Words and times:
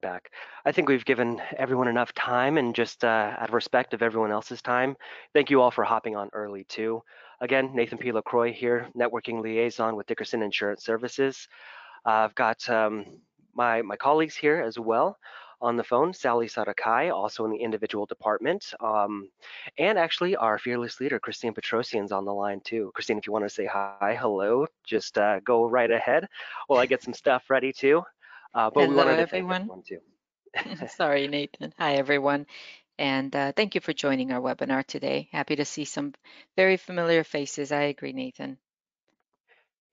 feedback. 0.00 0.30
I 0.64 0.72
think 0.72 0.88
we've 0.88 1.04
given 1.04 1.40
everyone 1.56 1.88
enough 1.88 2.12
time 2.14 2.58
and 2.58 2.74
just 2.74 3.04
uh, 3.04 3.34
out 3.38 3.48
of 3.48 3.54
respect 3.54 3.94
of 3.94 4.02
everyone 4.02 4.30
else's 4.30 4.62
time, 4.62 4.96
thank 5.34 5.50
you 5.50 5.60
all 5.60 5.70
for 5.70 5.84
hopping 5.84 6.16
on 6.16 6.30
early 6.32 6.64
too. 6.64 7.02
Again, 7.40 7.70
Nathan 7.74 7.98
P. 7.98 8.12
LaCroix 8.12 8.52
here, 8.52 8.88
networking 8.96 9.42
liaison 9.42 9.96
with 9.96 10.06
Dickerson 10.06 10.42
Insurance 10.42 10.84
Services. 10.84 11.48
Uh, 12.06 12.10
I've 12.10 12.34
got 12.34 12.68
um, 12.68 13.06
my, 13.54 13.82
my 13.82 13.96
colleagues 13.96 14.36
here 14.36 14.60
as 14.60 14.78
well 14.78 15.18
on 15.60 15.76
the 15.76 15.82
phone, 15.82 16.12
Sally 16.12 16.46
Sarakai, 16.46 17.12
also 17.12 17.44
in 17.44 17.50
the 17.50 17.58
individual 17.58 18.06
department. 18.06 18.72
Um, 18.80 19.28
and 19.78 19.98
actually 19.98 20.36
our 20.36 20.58
fearless 20.58 21.00
leader, 21.00 21.18
Christine 21.18 21.54
Petrosian's 21.54 22.12
on 22.12 22.24
the 22.24 22.32
line 22.32 22.60
too. 22.60 22.92
Christine, 22.94 23.18
if 23.18 23.26
you 23.26 23.32
want 23.32 23.44
to 23.44 23.50
say 23.50 23.66
hi, 23.66 24.16
hello, 24.20 24.66
just 24.84 25.18
uh, 25.18 25.40
go 25.40 25.68
right 25.68 25.90
ahead 25.90 26.28
while 26.68 26.78
I 26.78 26.86
get 26.86 27.02
some 27.02 27.14
stuff 27.14 27.50
ready 27.50 27.72
too. 27.72 28.04
Uh, 28.54 28.70
but 28.70 28.84
Hello, 28.84 28.88
we 28.88 28.94
wanted 28.94 29.16
to 29.16 29.26
everyone. 29.26 29.26
thank 29.26 29.48
everyone 29.48 29.82
too. 29.82 30.00
Sorry, 30.86 31.28
Nathan. 31.28 31.72
Hi, 31.78 31.94
everyone. 31.94 32.46
And 32.98 33.34
uh, 33.34 33.52
thank 33.52 33.74
you 33.74 33.80
for 33.80 33.92
joining 33.92 34.32
our 34.32 34.40
webinar 34.40 34.84
today. 34.84 35.28
Happy 35.32 35.56
to 35.56 35.64
see 35.64 35.84
some 35.84 36.14
very 36.56 36.76
familiar 36.76 37.24
faces. 37.24 37.72
I 37.72 37.82
agree, 37.82 38.12
Nathan. 38.12 38.58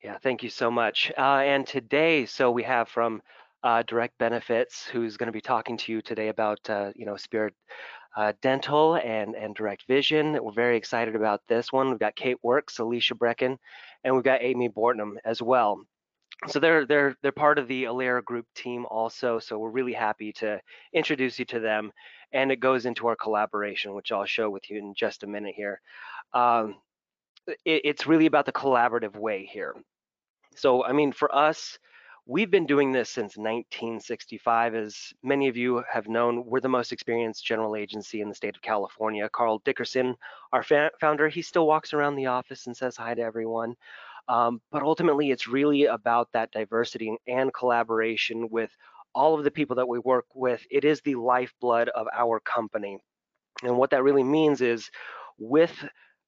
Yeah, 0.04 0.18
thank 0.22 0.44
you 0.44 0.50
so 0.50 0.70
much. 0.70 1.12
Uh, 1.18 1.42
and 1.46 1.66
today, 1.66 2.26
so 2.26 2.52
we 2.52 2.64
have 2.64 2.90
from 2.90 3.22
uh, 3.64 3.84
Direct 3.84 4.18
Benefits, 4.18 4.86
who's 4.86 5.18
going 5.18 5.28
to 5.28 5.34
be 5.34 5.42
talking 5.42 5.78
to 5.78 5.92
you 5.92 6.02
today 6.02 6.30
about, 6.30 6.60
uh, 6.70 6.92
you 6.96 7.06
know, 7.06 7.18
Spirit 7.18 7.54
uh, 8.16 8.34
Dental 8.42 8.96
and, 8.96 9.36
and 9.36 9.56
Direct 9.56 9.86
Vision. 9.88 10.38
We're 10.42 10.54
very 10.54 10.78
excited 10.78 11.16
about 11.16 11.42
this 11.48 11.72
one. 11.72 11.90
We've 11.90 12.00
got 12.00 12.16
Kate 12.16 12.38
Works, 12.44 12.80
Alicia 12.80 13.16
Brecken, 13.16 13.58
and 14.04 14.16
we've 14.16 14.24
got 14.24 14.44
Amy 14.44 14.70
Bortnam 14.70 15.16
as 15.26 15.42
well 15.42 15.82
so 16.48 16.60
they're 16.60 16.86
they're 16.86 17.16
they're 17.22 17.32
part 17.32 17.58
of 17.58 17.68
the 17.68 17.86
Alera 17.86 18.24
Group 18.24 18.46
team 18.56 18.86
also. 18.90 19.40
So 19.40 19.58
we're 19.58 19.70
really 19.70 19.94
happy 19.94 20.34
to 20.34 20.60
introduce 20.94 21.40
you 21.40 21.46
to 21.46 21.60
them, 21.60 21.92
and 22.34 22.52
it 22.52 22.60
goes 22.60 22.86
into 22.86 23.08
our 23.08 23.16
collaboration, 23.16 23.94
which 23.94 24.12
I'll 24.12 24.26
show 24.26 24.50
with 24.50 24.70
you 24.70 24.78
in 24.78 24.94
just 24.96 25.24
a 25.24 25.28
minute 25.28 25.56
here. 25.56 25.82
Um, 26.34 26.76
it, 27.48 27.82
it's 27.86 28.08
really 28.08 28.26
about 28.26 28.46
the 28.46 28.52
collaborative 28.52 29.16
way 29.16 29.50
here. 29.52 29.76
So 30.56 30.84
I 30.84 30.92
mean, 30.92 31.12
for 31.14 31.34
us, 31.34 31.80
we've 32.26 32.52
been 32.52 32.66
doing 32.66 32.92
this 32.92 33.10
since 33.10 33.38
1965. 33.38 34.76
As 34.76 35.14
many 35.24 35.48
of 35.48 35.58
you 35.58 35.84
have 35.92 36.08
known, 36.08 36.46
we're 36.46 36.60
the 36.60 36.70
most 36.70 36.92
experienced 36.92 37.46
general 37.46 37.76
agency 37.76 38.22
in 38.22 38.30
the 38.30 38.36
state 38.36 38.56
of 38.56 38.62
California. 38.62 39.30
Carl 39.30 39.62
Dickerson, 39.66 40.16
our 40.52 40.64
founder, 41.00 41.30
he 41.30 41.42
still 41.42 41.68
walks 41.68 41.94
around 41.94 42.16
the 42.16 42.28
office 42.28 42.68
and 42.68 42.76
says 42.76 42.98
hi 42.98 43.14
to 43.14 43.22
everyone. 43.22 43.76
Um, 44.28 44.62
but 44.72 44.84
ultimately, 44.84 45.32
it's 45.32 45.48
really 45.48 45.86
about 45.86 46.30
that 46.34 46.52
diversity 46.52 47.16
and 47.28 47.54
collaboration 47.54 48.50
with 48.50 48.72
all 49.14 49.38
of 49.38 49.44
the 49.44 49.52
people 49.52 49.78
that 49.78 49.88
we 49.88 50.00
work 50.00 50.26
with. 50.34 50.66
It 50.70 50.84
is 50.84 51.02
the 51.02 51.16
lifeblood 51.16 51.90
of 51.90 52.08
our 52.14 52.40
company. 52.40 52.98
And 53.64 53.78
what 53.78 53.92
that 53.92 54.04
really 54.04 54.24
means 54.24 54.62
is 54.62 54.90
with 55.38 55.86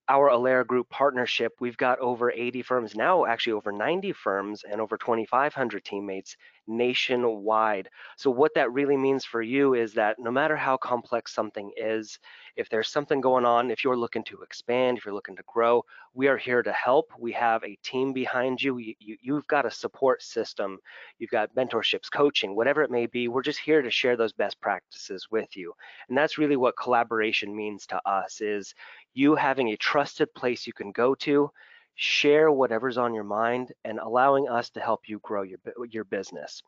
our 0.10 0.30
Alera 0.30 0.66
Group 0.66 0.90
partnership, 0.90 1.54
we've 1.60 1.78
got 1.78 2.00
over 2.00 2.32
80 2.32 2.62
firms 2.62 2.96
now, 2.96 3.26
actually 3.26 3.54
over 3.54 3.72
90 3.72 4.14
firms 4.14 4.64
and 4.70 4.80
over 4.80 4.98
2,500 4.98 5.84
teammates 5.84 6.38
nationwide. 6.68 7.90
So 8.18 8.30
what 8.30 8.54
that 8.56 8.72
really 8.72 8.98
means 8.98 9.26
for 9.26 9.42
you 9.42 9.74
is 9.74 9.94
that 9.94 10.18
no 10.20 10.32
matter 10.32 10.56
how 10.56 10.78
complex 10.78 11.34
something 11.34 11.72
is, 11.78 12.20
if 12.56 12.70
there's 12.70 12.90
something 12.90 13.22
going 13.22 13.46
on, 13.46 13.70
if 13.70 13.84
you're 13.84 13.98
looking 13.98 14.24
to 14.26 14.42
expand, 14.42 14.98
if 14.98 15.06
you're 15.06 15.14
looking 15.14 15.36
to 15.36 15.44
grow, 15.46 15.84
we 16.14 16.28
are 16.28 16.38
here 16.38 16.64
to 16.64 16.72
help. 16.72 17.12
We 17.20 17.32
have 17.34 17.64
a 17.64 17.78
team 17.84 18.14
behind 18.14 18.62
you. 18.62 18.78
you, 18.80 18.96
you 19.00 19.36
have 19.36 19.48
got 19.48 19.66
a 19.66 19.72
support 19.72 20.24
system. 20.24 20.80
You've 21.20 21.30
got 21.30 21.54
mentorships, 21.56 22.12
coaching, 22.12 22.56
whatever 22.56 22.82
it 22.82 22.92
may 22.92 23.06
be. 23.06 23.28
We're 23.28 23.44
just 23.44 23.60
here 23.60 23.82
to 23.82 23.92
share 23.92 24.18
those 24.18 24.34
best 24.34 24.60
practices 24.60 25.28
with 25.30 25.56
you. 25.56 25.74
And 26.10 26.18
that's 26.18 26.38
really 26.38 26.58
what 26.58 26.78
collaboration 26.78 27.56
means 27.56 27.86
to 27.88 28.02
us 28.10 28.42
is 28.42 28.74
you 29.18 29.36
having 29.36 29.70
a 29.70 29.78
trusted 29.78 30.34
place 30.36 30.68
you 30.68 30.74
can 30.74 30.92
go 30.92 31.16
to, 31.16 31.50
share 31.96 32.52
whatever's 32.52 32.98
on 32.98 33.14
your 33.14 33.24
mind 33.24 33.72
and 33.84 33.98
allowing 34.00 34.48
us 34.48 34.70
to 34.70 34.80
help 34.80 35.02
you 35.08 35.20
grow 35.24 35.42
your, 35.42 35.60
your 35.90 36.04
business. 36.04 36.62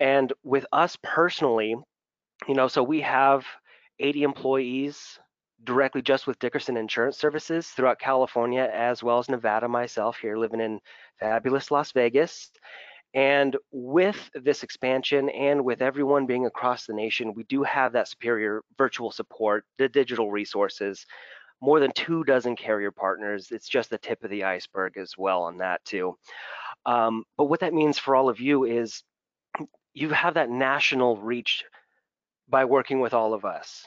And 0.00 0.32
with 0.42 0.64
us 0.72 0.96
personally, 1.02 1.76
you 2.48 2.54
know, 2.54 2.68
so 2.68 2.82
we 2.82 3.02
have 3.02 3.44
80 4.00 4.22
employees 4.22 5.18
directly 5.62 6.02
just 6.02 6.26
with 6.26 6.38
Dickerson 6.38 6.76
Insurance 6.76 7.18
Services 7.18 7.68
throughout 7.68 7.98
California, 7.98 8.68
as 8.72 9.02
well 9.02 9.18
as 9.18 9.28
Nevada, 9.28 9.68
myself 9.68 10.16
here 10.20 10.36
living 10.36 10.60
in 10.60 10.80
fabulous 11.20 11.70
Las 11.70 11.92
Vegas. 11.92 12.50
And 13.12 13.56
with 13.70 14.18
this 14.34 14.62
expansion 14.62 15.28
and 15.28 15.64
with 15.64 15.82
everyone 15.82 16.26
being 16.26 16.46
across 16.46 16.86
the 16.86 16.94
nation, 16.94 17.32
we 17.34 17.44
do 17.44 17.62
have 17.62 17.92
that 17.92 18.08
superior 18.08 18.62
virtual 18.76 19.12
support, 19.12 19.64
the 19.78 19.88
digital 19.88 20.30
resources, 20.30 21.06
more 21.64 21.80
than 21.80 21.92
two 21.92 22.24
dozen 22.24 22.56
carrier 22.56 22.90
partners. 22.90 23.48
It's 23.50 23.68
just 23.68 23.88
the 23.88 23.98
tip 23.98 24.22
of 24.22 24.30
the 24.30 24.44
iceberg 24.44 24.98
as 24.98 25.16
well 25.16 25.44
on 25.44 25.58
that 25.58 25.82
too. 25.84 26.16
Um, 26.84 27.24
but 27.38 27.46
what 27.46 27.60
that 27.60 27.72
means 27.72 27.98
for 27.98 28.14
all 28.14 28.28
of 28.28 28.38
you 28.38 28.64
is 28.64 29.02
you 29.94 30.10
have 30.10 30.34
that 30.34 30.50
national 30.50 31.16
reach 31.16 31.64
by 32.48 32.66
working 32.66 33.00
with 33.00 33.14
all 33.14 33.32
of 33.32 33.46
us. 33.46 33.86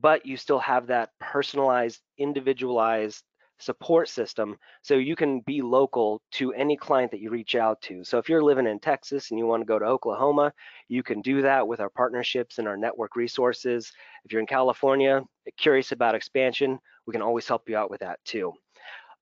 But 0.00 0.24
you 0.24 0.38
still 0.38 0.60
have 0.60 0.86
that 0.86 1.10
personalized, 1.20 2.00
individualized 2.16 3.22
support 3.58 4.08
system 4.08 4.56
so 4.82 4.94
you 4.94 5.16
can 5.16 5.40
be 5.40 5.60
local 5.62 6.22
to 6.32 6.52
any 6.52 6.76
client 6.76 7.10
that 7.10 7.20
you 7.20 7.30
reach 7.30 7.54
out 7.54 7.80
to. 7.82 8.04
So 8.04 8.18
if 8.18 8.28
you're 8.28 8.42
living 8.42 8.66
in 8.66 8.78
Texas 8.78 9.30
and 9.30 9.38
you 9.38 9.46
want 9.46 9.60
to 9.62 9.66
go 9.66 9.78
to 9.78 9.84
Oklahoma, 9.84 10.52
you 10.88 11.02
can 11.02 11.20
do 11.20 11.42
that 11.42 11.66
with 11.66 11.80
our 11.80 11.90
partnerships 11.90 12.58
and 12.58 12.68
our 12.68 12.76
network 12.76 13.16
resources. 13.16 13.92
If 14.24 14.32
you're 14.32 14.40
in 14.40 14.46
California, 14.46 15.22
curious 15.56 15.92
about 15.92 16.14
expansion, 16.14 16.78
we 17.06 17.12
can 17.12 17.22
always 17.22 17.48
help 17.48 17.68
you 17.68 17.76
out 17.76 17.90
with 17.90 18.00
that 18.00 18.18
too. 18.24 18.52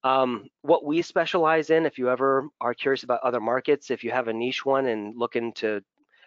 Um, 0.05 0.45
what 0.63 0.85
we 0.85 1.03
specialize 1.03 1.71
in, 1.71 1.87
if 1.87 1.99
you 1.99 2.11
ever 2.11 2.49
are 2.61 2.75
curious 2.75 3.03
about 3.03 3.21
other 3.25 3.41
markets, 3.41 3.91
if 3.91 4.05
you 4.05 4.11
have 4.13 4.29
a 4.29 4.33
niche 4.33 4.65
one 4.65 4.87
and 4.87 5.17
looking 5.17 5.53
to 5.55 5.83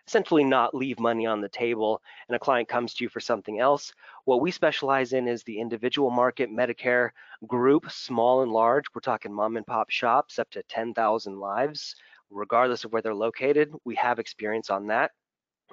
essentially 0.09 0.43
not 0.43 0.73
leave 0.73 0.99
money 0.99 1.27
on 1.27 1.39
the 1.39 1.47
table 1.49 2.01
and 2.27 2.35
a 2.35 2.39
client 2.39 2.67
comes 2.67 2.95
to 2.95 3.03
you 3.03 3.09
for 3.09 3.19
something 3.19 3.59
else. 3.59 3.93
What 4.25 4.41
we 4.41 4.49
specialize 4.49 5.13
in 5.13 5.27
is 5.27 5.43
the 5.43 5.59
individual 5.59 6.09
market 6.09 6.49
Medicare 6.49 7.11
group, 7.45 7.91
small 7.91 8.41
and 8.41 8.51
large. 8.51 8.85
We're 8.95 9.01
talking 9.01 9.31
mom 9.31 9.55
and 9.55 9.67
pop 9.67 9.91
shops 9.91 10.39
up 10.39 10.49
to 10.49 10.63
10,000 10.63 11.39
lives, 11.39 11.95
regardless 12.31 12.85
of 12.85 12.91
where 12.91 13.03
they're 13.03 13.13
located. 13.13 13.71
We 13.85 13.93
have 13.97 14.17
experience 14.17 14.71
on 14.71 14.87
that. 14.87 15.11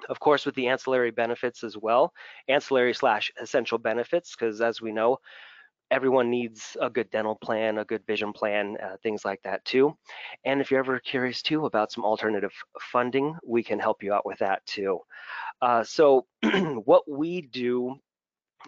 Of 0.07 0.19
course, 0.19 0.45
with 0.45 0.53
the 0.53 0.67
ancillary 0.67 1.09
benefits 1.09 1.63
as 1.63 1.75
well, 1.75 2.13
ancillary 2.47 2.93
slash 2.93 3.31
essential 3.41 3.79
benefits, 3.79 4.35
because 4.35 4.61
as 4.61 4.79
we 4.79 4.91
know, 4.91 5.17
everyone 5.91 6.29
needs 6.29 6.75
a 6.81 6.89
good 6.89 7.09
dental 7.11 7.35
plan, 7.35 7.77
a 7.77 7.85
good 7.85 8.05
vision 8.05 8.33
plan, 8.33 8.77
uh, 8.83 8.97
things 9.01 9.23
like 9.23 9.41
that 9.43 9.63
too. 9.65 9.95
And 10.45 10.61
if 10.61 10.69
you're 10.69 10.79
ever 10.79 10.99
curious 10.99 11.41
too 11.41 11.65
about 11.65 11.91
some 11.91 12.03
alternative 12.03 12.53
funding, 12.79 13.35
we 13.45 13.63
can 13.63 13.79
help 13.79 14.03
you 14.03 14.13
out 14.13 14.25
with 14.25 14.39
that 14.39 14.65
too. 14.65 14.99
Uh, 15.61 15.83
so 15.83 16.25
what 16.83 17.09
we 17.09 17.41
do 17.41 17.95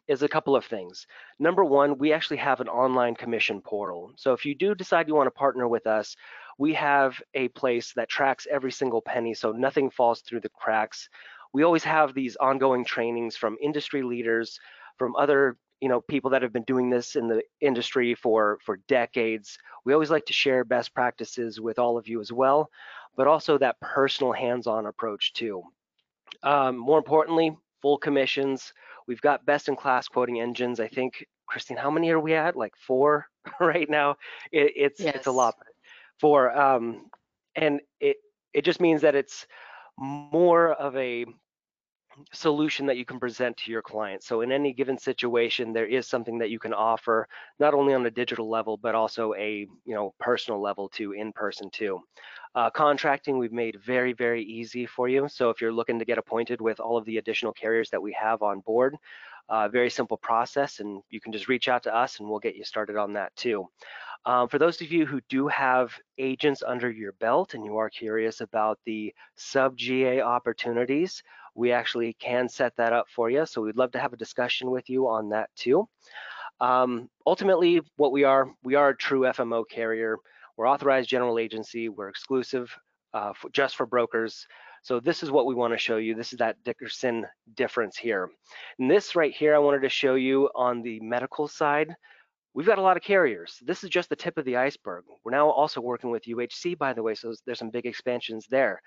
is 0.07 0.23
a 0.23 0.29
couple 0.29 0.55
of 0.55 0.65
things. 0.65 1.07
Number 1.39 1.65
one, 1.65 1.97
we 1.97 2.13
actually 2.13 2.37
have 2.37 2.61
an 2.61 2.67
online 2.67 3.15
commission 3.15 3.61
portal. 3.61 4.11
So 4.15 4.33
if 4.33 4.45
you 4.45 4.55
do 4.55 4.75
decide 4.75 5.07
you 5.07 5.15
want 5.15 5.27
to 5.27 5.31
partner 5.31 5.67
with 5.67 5.87
us, 5.87 6.15
we 6.57 6.73
have 6.73 7.21
a 7.33 7.47
place 7.49 7.93
that 7.95 8.09
tracks 8.09 8.47
every 8.49 8.71
single 8.71 9.01
penny 9.01 9.33
so 9.33 9.51
nothing 9.51 9.89
falls 9.89 10.21
through 10.21 10.41
the 10.41 10.49
cracks. 10.49 11.09
We 11.53 11.63
always 11.63 11.83
have 11.83 12.13
these 12.13 12.35
ongoing 12.37 12.85
trainings 12.85 13.35
from 13.35 13.57
industry 13.61 14.03
leaders, 14.03 14.59
from 14.97 15.15
other 15.15 15.57
you 15.81 15.89
know 15.89 16.01
people 16.01 16.29
that 16.31 16.41
have 16.41 16.53
been 16.53 16.63
doing 16.63 16.89
this 16.89 17.15
in 17.15 17.27
the 17.27 17.41
industry 17.61 18.15
for 18.15 18.59
for 18.65 18.77
decades 18.87 19.57
we 19.85 19.93
always 19.93 20.11
like 20.11 20.25
to 20.25 20.33
share 20.33 20.63
best 20.63 20.93
practices 20.93 21.59
with 21.59 21.79
all 21.79 21.97
of 21.97 22.07
you 22.07 22.19
as 22.19 22.31
well 22.31 22.69
but 23.19 23.27
also 23.27 23.57
that 23.57 23.77
personal 23.81 24.31
hands-on 24.31 24.85
approach 24.85 25.33
too. 25.33 25.61
Um, 26.41 26.77
more 26.77 26.97
importantly 26.97 27.53
full 27.81 27.97
commissions. 27.97 28.73
We've 29.09 29.19
got 29.19 29.45
best 29.45 29.67
in 29.67 29.75
class 29.75 30.07
quoting 30.07 30.39
engines. 30.39 30.79
I 30.79 30.87
think 30.87 31.25
christine 31.45 31.75
how 31.75 31.91
many 31.91 32.11
are 32.11 32.19
we 32.19 32.33
at? 32.33 32.55
Like 32.55 32.73
four 32.77 33.27
right 33.59 33.89
now? 33.89 34.15
It, 34.53 34.71
it's 34.75 35.01
yes. 35.01 35.15
it's 35.15 35.27
a 35.27 35.31
lot. 35.33 35.55
For 36.17 36.57
um 36.57 37.09
and 37.55 37.81
it 37.99 38.15
it 38.53 38.63
just 38.63 38.79
means 38.79 39.01
that 39.01 39.15
it's 39.15 39.45
more 39.97 40.71
of 40.71 40.95
a 40.95 41.25
solution 42.33 42.85
that 42.85 42.97
you 42.97 43.05
can 43.05 43.19
present 43.19 43.55
to 43.57 43.71
your 43.71 43.81
client. 43.81 44.23
So 44.23 44.41
in 44.41 44.51
any 44.51 44.73
given 44.73 44.97
situation, 44.97 45.73
there 45.73 45.85
is 45.85 46.07
something 46.07 46.37
that 46.39 46.49
you 46.49 46.59
can 46.59 46.73
offer, 46.73 47.27
not 47.59 47.73
only 47.73 47.93
on 47.93 48.05
a 48.05 48.11
digital 48.11 48.49
level, 48.49 48.77
but 48.77 48.95
also 48.95 49.33
a 49.35 49.67
you 49.85 49.95
know 49.95 50.13
personal 50.19 50.61
level 50.61 50.89
to 50.89 51.13
in 51.13 51.31
person 51.31 51.69
too. 51.69 51.99
Uh, 52.55 52.69
contracting 52.69 53.37
we've 53.37 53.53
made 53.53 53.79
very, 53.85 54.13
very 54.13 54.43
easy 54.43 54.85
for 54.85 55.07
you. 55.07 55.27
So 55.29 55.49
if 55.49 55.61
you're 55.61 55.71
looking 55.71 55.99
to 55.99 56.05
get 56.05 56.17
appointed 56.17 56.61
with 56.61 56.79
all 56.79 56.97
of 56.97 57.05
the 57.05 57.17
additional 57.17 57.53
carriers 57.53 57.89
that 57.91 58.01
we 58.01 58.11
have 58.19 58.41
on 58.41 58.61
board, 58.61 58.95
uh, 59.49 59.67
very 59.67 59.89
simple 59.89 60.17
process 60.17 60.79
and 60.79 61.01
you 61.09 61.19
can 61.19 61.31
just 61.31 61.47
reach 61.47 61.67
out 61.67 61.83
to 61.83 61.95
us 61.95 62.19
and 62.19 62.29
we'll 62.29 62.39
get 62.39 62.55
you 62.55 62.63
started 62.63 62.95
on 62.95 63.13
that 63.13 63.35
too. 63.35 63.67
Um, 64.25 64.47
for 64.47 64.59
those 64.59 64.81
of 64.81 64.91
you 64.91 65.05
who 65.05 65.21
do 65.29 65.47
have 65.47 65.93
agents 66.17 66.61
under 66.65 66.91
your 66.91 67.13
belt 67.13 67.53
and 67.53 67.63
you 67.63 67.77
are 67.77 67.89
curious 67.89 68.41
about 68.41 68.79
the 68.85 69.13
sub-GA 69.35 70.21
opportunities, 70.21 71.23
we 71.59 71.73
actually 71.73 72.13
can 72.13 72.47
set 72.47 72.73
that 72.77 72.93
up 72.93 73.07
for 73.13 73.29
you. 73.29 73.45
So 73.45 73.61
we'd 73.61 73.75
love 73.75 73.91
to 73.91 73.99
have 73.99 74.13
a 74.13 74.17
discussion 74.17 74.71
with 74.71 74.89
you 74.89 75.09
on 75.09 75.29
that 75.29 75.49
too. 75.57 75.89
Um, 76.61 77.09
ultimately, 77.27 77.81
what 77.97 78.13
we 78.13 78.23
are, 78.23 78.49
we 78.63 78.75
are 78.75 78.89
a 78.89 78.97
true 78.97 79.21
FMO 79.21 79.65
carrier. 79.69 80.15
We're 80.55 80.69
authorized 80.69 81.09
general 81.09 81.37
agency. 81.37 81.89
We're 81.89 82.07
exclusive 82.07 82.73
uh, 83.13 83.33
for, 83.33 83.49
just 83.49 83.75
for 83.75 83.85
brokers. 83.85 84.47
So 84.83 85.01
this 85.01 85.21
is 85.21 85.31
what 85.31 85.45
we 85.45 85.53
want 85.53 85.73
to 85.73 85.77
show 85.77 85.97
you. 85.97 86.15
This 86.15 86.31
is 86.31 86.39
that 86.39 86.63
Dickerson 86.63 87.25
difference 87.55 87.97
here. 87.97 88.29
And 88.79 88.89
this 88.89 89.17
right 89.17 89.33
here, 89.33 89.53
I 89.53 89.59
wanted 89.59 89.81
to 89.81 89.89
show 89.89 90.15
you 90.15 90.49
on 90.55 90.81
the 90.81 91.01
medical 91.01 91.49
side. 91.49 91.93
We've 92.59 92.67
got 92.67 92.77
a 92.77 92.81
lot 92.81 92.97
of 92.97 93.03
carriers. 93.03 93.57
This 93.61 93.85
is 93.85 93.89
just 93.89 94.09
the 94.09 94.17
tip 94.17 94.37
of 94.37 94.43
the 94.43 94.57
iceberg. 94.57 95.05
We're 95.23 95.31
now 95.31 95.49
also 95.49 95.79
working 95.79 96.09
with 96.09 96.25
UHC, 96.25 96.77
by 96.77 96.91
the 96.91 97.01
way, 97.01 97.15
so 97.15 97.33
there's 97.45 97.57
some 97.57 97.69
big 97.69 97.85
expansions 97.85 98.47
there. 98.51 98.81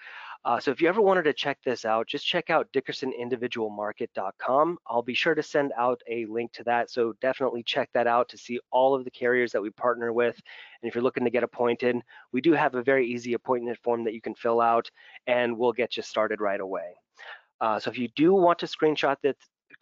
Uh, 0.45 0.61
so 0.61 0.71
if 0.71 0.83
you 0.83 0.91
ever 0.91 1.01
wanted 1.01 1.23
to 1.23 1.33
check 1.33 1.57
this 1.65 1.87
out, 1.87 2.07
just 2.07 2.27
check 2.27 2.51
out 2.51 2.71
dickersonindividualmarket.com. 2.75 4.79
I'll 4.87 5.03
be 5.03 5.15
sure 5.15 5.35
to 5.35 5.43
send 5.43 5.73
out 5.79 6.03
a 6.07 6.27
link 6.27 6.53
to 6.53 6.65
that, 6.65 6.91
so 6.91 7.15
definitely 7.23 7.63
check 7.63 7.89
that 7.95 8.07
out 8.07 8.29
to 8.29 8.37
see 8.37 8.61
all 8.71 8.95
of 8.95 9.07
the 9.07 9.11
carriers 9.11 9.53
that 9.53 9.63
we 9.63 9.71
partner 9.71 10.13
with. 10.13 10.39
And 10.83 10.89
if 10.91 10.95
you're 10.95 11.03
looking 11.03 11.25
to 11.25 11.31
get 11.31 11.43
appointed, 11.43 11.97
we 12.31 12.43
do 12.43 12.53
have 12.53 12.75
a 12.75 12.83
very 12.83 13.07
easy 13.07 13.33
appointment 13.33 13.79
form 13.83 14.05
that 14.05 14.13
you 14.13 14.21
can 14.21 14.35
fill 14.35 14.61
out, 14.61 14.91
and 15.27 15.57
we'll 15.57 15.73
get 15.73 15.97
you 15.97 16.03
started 16.03 16.43
right 16.43 16.61
away. 16.61 16.93
Uh, 17.59 17.81
so 17.81 17.91
if 17.91 17.97
you 17.97 18.09
do 18.17 18.35
want 18.35 18.59
to 18.59 18.67
screenshot 18.67 19.17
this, 19.23 19.37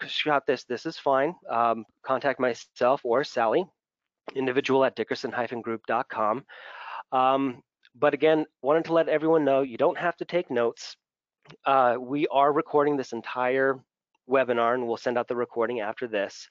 shot 0.07 0.47
this, 0.47 0.63
this 0.63 0.87
is 0.87 0.97
fine. 0.97 1.35
Um, 1.51 1.85
contact 2.05 2.39
myself 2.39 3.01
or 3.03 3.25
Sally, 3.25 3.67
individual 4.35 4.85
at 4.85 4.97
dickerson-group.com. 4.97 6.45
Um, 7.13 7.63
but 7.95 8.15
again, 8.15 8.47
wanted 8.63 8.85
to 8.87 8.93
let 8.93 9.09
everyone 9.09 9.45
know 9.45 9.63
you 9.63 9.77
don't 9.77 9.99
have 9.99 10.17
to 10.19 10.25
take 10.25 10.51
notes. 10.51 10.97
Uh, 11.67 11.97
we 11.99 12.27
are 12.29 12.53
recording 12.53 12.97
this 12.97 13.13
entire 13.13 13.81
webinar 14.29 14.75
and 14.75 14.87
we'll 14.87 14.97
send 14.97 15.19
out 15.19 15.27
the 15.27 15.37
recording 15.37 15.81
after 15.81 16.07
this. 16.07 16.49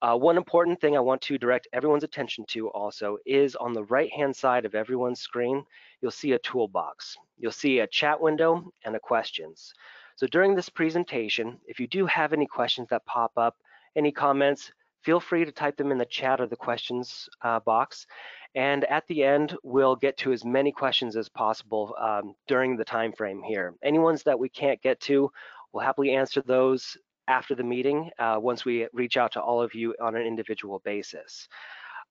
Uh, 0.00 0.16
one 0.16 0.36
important 0.36 0.80
thing 0.80 0.96
I 0.96 1.00
want 1.00 1.20
to 1.22 1.38
direct 1.38 1.66
everyone's 1.72 2.04
attention 2.04 2.44
to 2.50 2.68
also 2.68 3.18
is 3.26 3.56
on 3.56 3.72
the 3.72 3.82
right-hand 3.84 4.36
side 4.36 4.64
of 4.64 4.76
everyone's 4.76 5.20
screen, 5.20 5.64
you'll 6.00 6.12
see 6.12 6.32
a 6.32 6.38
toolbox. 6.38 7.16
You'll 7.36 7.50
see 7.50 7.80
a 7.80 7.86
chat 7.88 8.20
window 8.20 8.72
and 8.84 8.94
a 8.94 9.00
questions. 9.00 9.72
So 10.14 10.28
during 10.28 10.54
this 10.54 10.68
presentation, 10.68 11.58
if 11.66 11.80
you 11.80 11.88
do 11.88 12.06
have 12.06 12.32
any 12.32 12.46
questions 12.46 12.88
that 12.90 13.06
pop 13.06 13.32
up, 13.36 13.56
any 13.96 14.12
comments, 14.12 14.70
feel 15.08 15.20
free 15.20 15.42
to 15.42 15.50
type 15.50 15.74
them 15.78 15.90
in 15.90 15.96
the 15.96 16.04
chat 16.04 16.38
or 16.38 16.46
the 16.46 16.54
questions 16.54 17.30
uh, 17.40 17.58
box. 17.60 18.06
And 18.54 18.84
at 18.84 19.06
the 19.06 19.24
end, 19.24 19.56
we'll 19.62 19.96
get 19.96 20.18
to 20.18 20.32
as 20.32 20.44
many 20.44 20.70
questions 20.70 21.16
as 21.16 21.30
possible 21.30 21.94
um, 21.98 22.34
during 22.46 22.76
the 22.76 22.84
time 22.84 23.12
frame 23.12 23.42
here. 23.42 23.72
Any 23.82 23.98
ones 23.98 24.22
that 24.24 24.38
we 24.38 24.50
can't 24.50 24.82
get 24.82 25.00
to, 25.08 25.30
we'll 25.72 25.82
happily 25.82 26.14
answer 26.14 26.42
those 26.42 26.94
after 27.26 27.54
the 27.54 27.62
meeting 27.62 28.10
uh, 28.18 28.36
once 28.38 28.66
we 28.66 28.86
reach 28.92 29.16
out 29.16 29.32
to 29.32 29.40
all 29.40 29.62
of 29.62 29.74
you 29.74 29.94
on 29.98 30.14
an 30.14 30.26
individual 30.26 30.82
basis. 30.84 31.48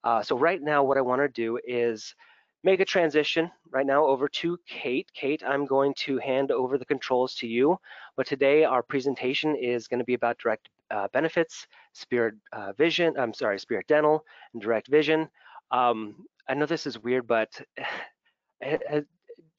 Uh, 0.03 0.23
so 0.23 0.35
right 0.35 0.63
now, 0.63 0.83
what 0.83 0.97
I 0.97 1.01
want 1.01 1.21
to 1.21 1.27
do 1.27 1.59
is 1.67 2.15
make 2.63 2.79
a 2.79 2.85
transition 2.85 3.51
right 3.69 3.85
now 3.85 4.07
over 4.07 4.27
to 4.27 4.57
Kate. 4.67 5.07
Kate, 5.13 5.44
I'm 5.45 5.67
going 5.67 5.94
to 5.99 6.17
hand 6.17 6.49
over 6.49 6.79
the 6.79 6.85
controls 6.85 7.35
to 7.35 7.47
you, 7.47 7.77
but 8.15 8.25
today 8.25 8.63
our 8.63 8.81
presentation 8.81 9.55
is 9.55 9.88
going 9.88 9.99
to 9.99 10.03
be 10.03 10.15
about 10.15 10.39
direct 10.39 10.69
uh, 10.92 11.07
benefits, 11.13 11.68
Spirit 11.94 12.36
uh, 12.54 12.74
Vision, 12.74 13.13
I'm 13.18 13.34
sorry, 13.34 13.60
Spirit 13.60 13.88
Dental, 13.88 14.24
and 14.54 14.62
Direct 14.62 14.88
Vision. 14.88 15.28
Um, 15.72 16.25
I 16.50 16.54
know 16.54 16.66
this 16.66 16.88
is 16.88 17.01
weird, 17.01 17.28
but 17.28 17.50
do 18.62 19.06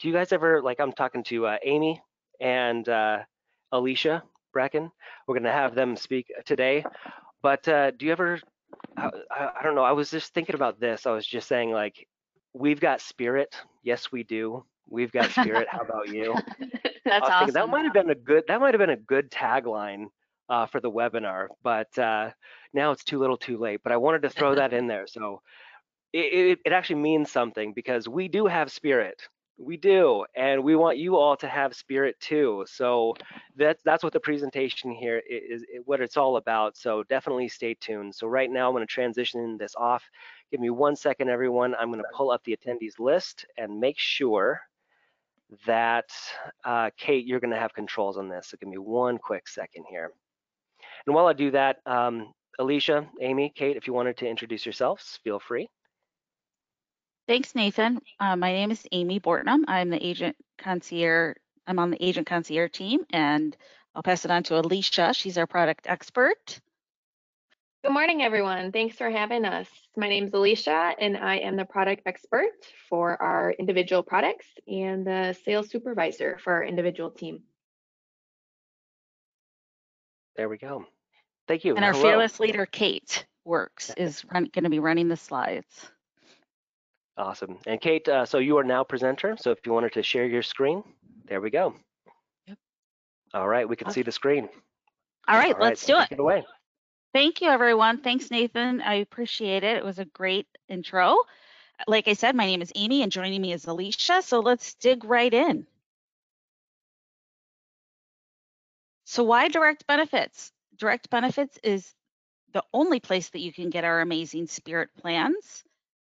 you 0.02 0.12
guys 0.12 0.32
ever, 0.32 0.62
like 0.62 0.80
I'm 0.80 0.92
talking 0.92 1.24
to 1.24 1.46
uh, 1.46 1.56
Amy 1.64 2.02
and 2.40 2.88
uh, 2.88 3.18
Alicia 3.72 4.22
Bracken, 4.52 4.90
we're 5.26 5.34
going 5.34 5.42
to 5.44 5.52
have 5.52 5.74
them 5.74 5.96
speak 5.96 6.26
today, 6.46 6.84
but 7.42 7.66
uh, 7.68 7.90
do 7.92 8.06
you 8.06 8.12
ever, 8.12 8.40
I, 8.96 9.10
I 9.30 9.62
don't 9.62 9.74
know, 9.74 9.84
I 9.84 9.92
was 9.92 10.10
just 10.10 10.34
thinking 10.34 10.54
about 10.54 10.80
this. 10.80 11.06
I 11.06 11.12
was 11.12 11.26
just 11.26 11.48
saying 11.48 11.70
like, 11.70 12.06
we've 12.54 12.80
got 12.80 13.00
spirit. 13.00 13.54
Yes, 13.82 14.10
we 14.10 14.22
do. 14.24 14.64
We've 14.88 15.12
got 15.12 15.30
spirit. 15.30 15.68
How 15.70 15.80
about 15.80 16.08
you? 16.08 16.34
That's 17.04 17.28
awesome. 17.28 17.38
Thinking, 17.38 17.54
that 17.54 17.68
might 17.68 17.84
have 17.84 17.92
been 17.92 18.10
a 18.10 18.14
good. 18.14 18.44
That 18.48 18.60
might 18.60 18.74
have 18.74 18.78
been 18.78 18.90
a 18.90 18.96
good 18.96 19.30
tagline 19.30 20.06
uh, 20.48 20.66
for 20.66 20.80
the 20.80 20.90
webinar, 20.90 21.48
but 21.62 21.96
uh, 21.98 22.30
now 22.72 22.92
it's 22.92 23.04
too 23.04 23.18
little, 23.18 23.36
too 23.36 23.58
late. 23.58 23.80
But 23.82 23.92
I 23.92 23.96
wanted 23.96 24.22
to 24.22 24.30
throw 24.30 24.54
that 24.54 24.72
in 24.72 24.86
there, 24.86 25.06
so 25.06 25.42
it, 26.12 26.18
it, 26.18 26.58
it 26.66 26.72
actually 26.72 27.00
means 27.00 27.30
something 27.30 27.72
because 27.74 28.08
we 28.08 28.28
do 28.28 28.46
have 28.46 28.72
spirit. 28.72 29.22
We 29.60 29.76
do, 29.76 30.24
and 30.36 30.62
we 30.62 30.76
want 30.76 30.98
you 30.98 31.16
all 31.16 31.36
to 31.38 31.48
have 31.48 31.74
spirit 31.74 32.14
too. 32.20 32.64
So 32.68 33.14
that's 33.56 33.82
that's 33.82 34.04
what 34.04 34.12
the 34.12 34.20
presentation 34.20 34.92
here 34.92 35.20
is, 35.28 35.62
is 35.62 35.82
what 35.84 36.00
it's 36.00 36.16
all 36.16 36.36
about. 36.36 36.76
So 36.76 37.02
definitely 37.02 37.48
stay 37.48 37.74
tuned. 37.74 38.14
So 38.14 38.28
right 38.28 38.48
now 38.48 38.68
I'm 38.68 38.74
going 38.74 38.86
to 38.86 38.92
transition 38.92 39.56
this 39.58 39.74
off 39.74 40.04
Give 40.50 40.60
me 40.60 40.70
one 40.70 40.96
second, 40.96 41.28
everyone. 41.28 41.74
I'm 41.74 41.90
going 41.90 42.02
to 42.02 42.08
pull 42.16 42.30
up 42.30 42.42
the 42.44 42.56
attendees 42.56 42.98
list 42.98 43.44
and 43.58 43.78
make 43.78 43.98
sure 43.98 44.60
that, 45.66 46.10
uh, 46.64 46.90
Kate, 46.96 47.26
you're 47.26 47.40
going 47.40 47.52
to 47.52 47.58
have 47.58 47.74
controls 47.74 48.16
on 48.16 48.28
this. 48.28 48.48
So 48.48 48.56
give 48.58 48.68
me 48.68 48.78
one 48.78 49.18
quick 49.18 49.46
second 49.46 49.84
here. 49.90 50.12
And 51.08 51.14
while 51.14 51.26
I 51.26 51.32
do 51.32 51.50
that, 51.52 51.78
um, 51.86 52.34
Alicia, 52.58 53.08
Amy, 53.22 53.50
Kate, 53.56 53.78
if 53.78 53.86
you 53.86 53.94
wanted 53.94 54.18
to 54.18 54.28
introduce 54.28 54.66
yourselves, 54.66 55.18
feel 55.24 55.40
free. 55.40 55.70
Thanks, 57.26 57.54
Nathan. 57.54 58.02
Uh, 58.20 58.36
my 58.36 58.52
name 58.52 58.70
is 58.70 58.86
Amy 58.92 59.18
Bortnam. 59.18 59.64
I'm 59.68 59.88
the 59.88 60.06
agent 60.06 60.36
concierge. 60.58 61.36
I'm 61.66 61.78
on 61.78 61.90
the 61.90 62.04
agent 62.04 62.26
concierge 62.26 62.72
team, 62.72 63.06
and 63.10 63.56
I'll 63.94 64.02
pass 64.02 64.26
it 64.26 64.30
on 64.30 64.42
to 64.44 64.60
Alicia. 64.60 65.14
She's 65.14 65.38
our 65.38 65.46
product 65.46 65.86
expert. 65.88 66.60
Good 67.84 67.92
morning, 67.94 68.20
everyone. 68.20 68.70
Thanks 68.70 68.96
for 68.96 69.08
having 69.08 69.46
us. 69.46 69.66
My 69.96 70.10
name 70.10 70.24
is 70.24 70.34
Alicia, 70.34 70.92
and 71.00 71.16
I 71.16 71.36
am 71.36 71.56
the 71.56 71.64
product 71.64 72.02
expert 72.04 72.50
for 72.90 73.16
our 73.22 73.52
individual 73.52 74.02
products 74.02 74.48
and 74.66 75.06
the 75.06 75.34
sales 75.42 75.70
supervisor 75.70 76.36
for 76.44 76.52
our 76.52 76.64
individual 76.64 77.10
team. 77.10 77.44
There 80.36 80.50
we 80.50 80.58
go. 80.58 80.84
Thank 81.48 81.64
you. 81.64 81.74
And 81.74 81.84
our 81.84 81.92
Hello. 81.92 82.04
fearless 82.04 82.38
leader, 82.38 82.66
Kate, 82.66 83.24
works, 83.44 83.90
is 83.96 84.22
going 84.30 84.50
to 84.52 84.70
be 84.70 84.78
running 84.78 85.08
the 85.08 85.16
slides. 85.16 85.90
Awesome. 87.16 87.58
And 87.66 87.80
Kate, 87.80 88.06
uh, 88.06 88.26
so 88.26 88.38
you 88.38 88.58
are 88.58 88.64
now 88.64 88.84
presenter. 88.84 89.36
So 89.38 89.50
if 89.50 89.58
you 89.64 89.72
wanted 89.72 89.92
to 89.94 90.02
share 90.02 90.26
your 90.26 90.42
screen, 90.42 90.84
there 91.26 91.40
we 91.40 91.50
go. 91.50 91.74
Yep. 92.46 92.58
All 93.34 93.48
right, 93.48 93.68
we 93.68 93.74
can 93.74 93.86
awesome. 93.86 93.94
see 93.94 94.02
the 94.02 94.12
screen. 94.12 94.48
All 95.26 95.36
right, 95.36 95.54
All 95.54 95.60
right 95.60 95.62
let's 95.62 95.84
do 95.84 95.98
it. 95.98 96.12
it 96.12 96.20
away. 96.20 96.44
Thank 97.14 97.40
you, 97.40 97.48
everyone. 97.48 98.02
Thanks, 98.02 98.30
Nathan. 98.30 98.82
I 98.82 98.96
appreciate 98.96 99.64
it. 99.64 99.78
It 99.78 99.84
was 99.84 99.98
a 99.98 100.04
great 100.04 100.46
intro. 100.68 101.16
Like 101.86 102.06
I 102.06 102.12
said, 102.12 102.36
my 102.36 102.44
name 102.44 102.60
is 102.60 102.72
Amy, 102.74 103.02
and 103.02 103.10
joining 103.10 103.40
me 103.40 103.52
is 103.52 103.64
Alicia. 103.64 104.20
So 104.22 104.40
let's 104.40 104.74
dig 104.74 105.04
right 105.04 105.32
in. 105.32 105.66
So, 109.04 109.24
why 109.24 109.48
direct 109.48 109.86
benefits? 109.86 110.52
Direct 110.78 111.10
benefits 111.10 111.58
is 111.62 111.92
the 112.52 112.62
only 112.72 113.00
place 113.00 113.28
that 113.30 113.40
you 113.40 113.52
can 113.52 113.70
get 113.70 113.84
our 113.84 114.00
amazing 114.00 114.46
Spirit 114.46 114.90
plans. 114.96 115.64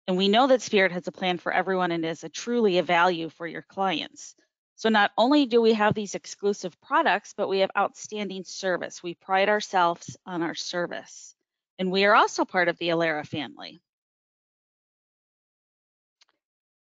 And 0.07 0.17
we 0.17 0.29
know 0.29 0.47
that 0.47 0.63
Spirit 0.63 0.93
has 0.93 1.07
a 1.07 1.13
plan 1.13 1.39
for 1.39 1.53
everyone 1.53 1.91
and 1.91 2.05
is 2.05 2.25
a 2.25 2.29
truly 2.29 2.79
a 2.79 2.83
value 2.83 3.29
for 3.29 3.47
your 3.47 3.63
clients. 3.63 4.35
So 4.77 4.89
not 4.89 5.11
only 5.19 5.47
do 5.47 5.61
we 5.61 5.73
have 5.73 5.95
these 5.95 6.15
exclusive 6.15 6.81
products, 6.81 7.35
but 7.37 7.49
we 7.49 7.61
have 7.61 7.71
outstanding 7.77 8.45
service. 8.45 9.03
We 9.03 9.15
pride 9.15 9.49
ourselves 9.49 10.17
on 10.25 10.43
our 10.43 10.55
service. 10.55 11.35
And 11.79 11.91
we 11.91 12.05
are 12.05 12.15
also 12.15 12.45
part 12.45 12.69
of 12.69 12.79
the 12.79 12.91
Alera 12.91 13.27
family. 13.27 13.81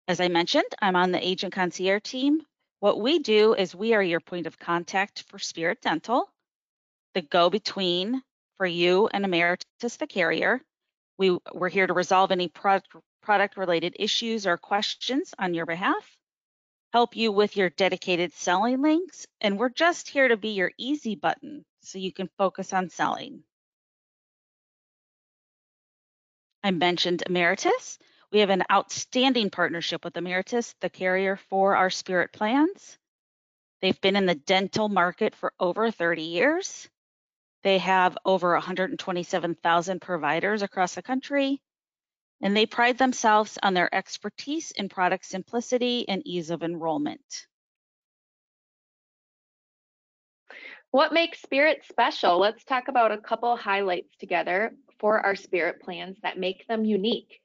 As 0.07 0.19
I 0.19 0.27
mentioned, 0.27 0.65
I'm 0.81 0.95
on 0.95 1.11
the 1.11 1.25
Agent 1.25 1.53
Concierge 1.53 2.01
team. 2.03 2.41
What 2.79 2.99
we 2.99 3.19
do 3.19 3.53
is 3.53 3.75
we 3.75 3.93
are 3.93 4.03
your 4.03 4.19
point 4.19 4.47
of 4.47 4.59
contact 4.59 5.23
for 5.29 5.39
Spirit 5.39 5.79
Dental, 5.81 6.29
the 7.13 7.21
go-between 7.21 8.21
for 8.57 8.65
you 8.65 9.07
and 9.07 9.25
Ameritas 9.25 9.97
the 9.97 10.07
carrier. 10.07 10.61
We, 11.17 11.37
we're 11.53 11.69
here 11.69 11.87
to 11.87 11.93
resolve 11.93 12.31
any 12.31 12.47
product, 12.47 12.89
product 13.21 13.57
related 13.57 13.95
issues 13.99 14.47
or 14.47 14.57
questions 14.57 15.33
on 15.37 15.53
your 15.53 15.65
behalf 15.65 16.17
help 16.93 17.15
you 17.15 17.31
with 17.31 17.57
your 17.57 17.71
dedicated 17.71 18.31
selling 18.33 18.81
links, 18.81 19.25
and 19.41 19.57
we're 19.57 19.69
just 19.69 20.07
here 20.07 20.27
to 20.27 20.37
be 20.37 20.49
your 20.49 20.71
easy 20.77 21.15
button 21.15 21.65
so 21.81 21.97
you 21.97 22.13
can 22.13 22.29
focus 22.37 22.71
on 22.71 22.87
selling. 22.89 23.43
I 26.63 26.69
mentioned 26.69 27.23
Ameritas. 27.27 27.97
We 28.31 28.39
have 28.39 28.51
an 28.51 28.63
outstanding 28.71 29.49
partnership 29.49 30.05
with 30.05 30.13
Ameritas, 30.13 30.75
the 30.81 30.89
carrier 30.89 31.35
for 31.49 31.75
our 31.75 31.89
Spirit 31.89 32.31
plans. 32.31 32.97
They've 33.81 33.99
been 33.99 34.15
in 34.15 34.27
the 34.27 34.35
dental 34.35 34.87
market 34.87 35.35
for 35.35 35.51
over 35.59 35.89
30 35.89 36.21
years. 36.21 36.87
They 37.63 37.79
have 37.79 38.17
over 38.25 38.53
127,000 38.53 40.01
providers 40.01 40.61
across 40.61 40.95
the 40.95 41.01
country. 41.01 41.61
and 42.41 42.55
they 42.57 42.65
pride 42.65 42.97
themselves 42.97 43.57
on 43.63 43.73
their 43.73 43.93
expertise 43.95 44.71
in 44.71 44.89
product 44.89 45.25
simplicity 45.25 46.07
and 46.09 46.21
ease 46.27 46.49
of 46.49 46.63
enrollment. 46.63 47.47
What 50.91 51.13
makes 51.13 51.41
Spirit 51.41 51.83
special? 51.89 52.39
Let's 52.39 52.65
talk 52.65 52.87
about 52.89 53.11
a 53.13 53.17
couple 53.17 53.55
highlights 53.55 54.15
together 54.17 54.75
for 54.99 55.21
our 55.21 55.35
Spirit 55.35 55.81
plans 55.81 56.17
that 56.23 56.37
make 56.39 56.67
them 56.67 56.85
unique. 56.85 57.41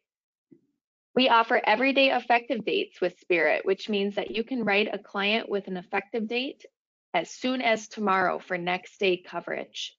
We 1.15 1.29
offer 1.29 1.61
everyday 1.65 2.11
effective 2.11 2.65
dates 2.65 3.01
with 3.01 3.21
Spirit, 3.21 3.67
which 3.67 3.89
means 3.89 4.17
that 4.17 4.33
you 4.33 4.45
can 4.45 4.65
write 4.65 4.89
a 4.93 4.99
client 4.99 5.49
with 5.49 5.69
an 5.69 5.77
effective 5.77 6.29
date 6.29 6.67
as 7.15 7.31
soon 7.31 7.63
as 7.63 7.89
tomorrow 7.89 8.39
for 8.39 8.59
next 8.59 9.01
day 9.01 9.17
coverage. 9.19 9.98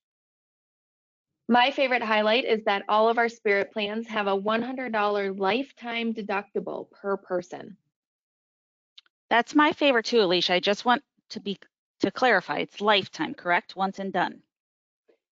My 1.51 1.71
favorite 1.71 2.03
highlight 2.03 2.45
is 2.45 2.63
that 2.65 2.83
all 2.87 3.09
of 3.09 3.17
our 3.17 3.27
Spirit 3.27 3.71
plans 3.73 4.07
have 4.07 4.27
a 4.27 4.37
$100 4.39 5.39
lifetime 5.39 6.13
deductible 6.13 6.91
per 6.91 7.17
person. 7.17 7.75
That's 9.31 9.55
my 9.55 9.71
favorite 9.71 10.05
too, 10.05 10.21
Alicia. 10.21 10.53
I 10.53 10.59
just 10.59 10.85
want 10.85 11.01
to 11.29 11.39
be 11.39 11.57
to 12.01 12.11
clarify, 12.11 12.59
it's 12.59 12.81
lifetime, 12.81 13.33
correct? 13.33 13.75
Once 13.75 13.97
and 13.97 14.13
done. 14.13 14.43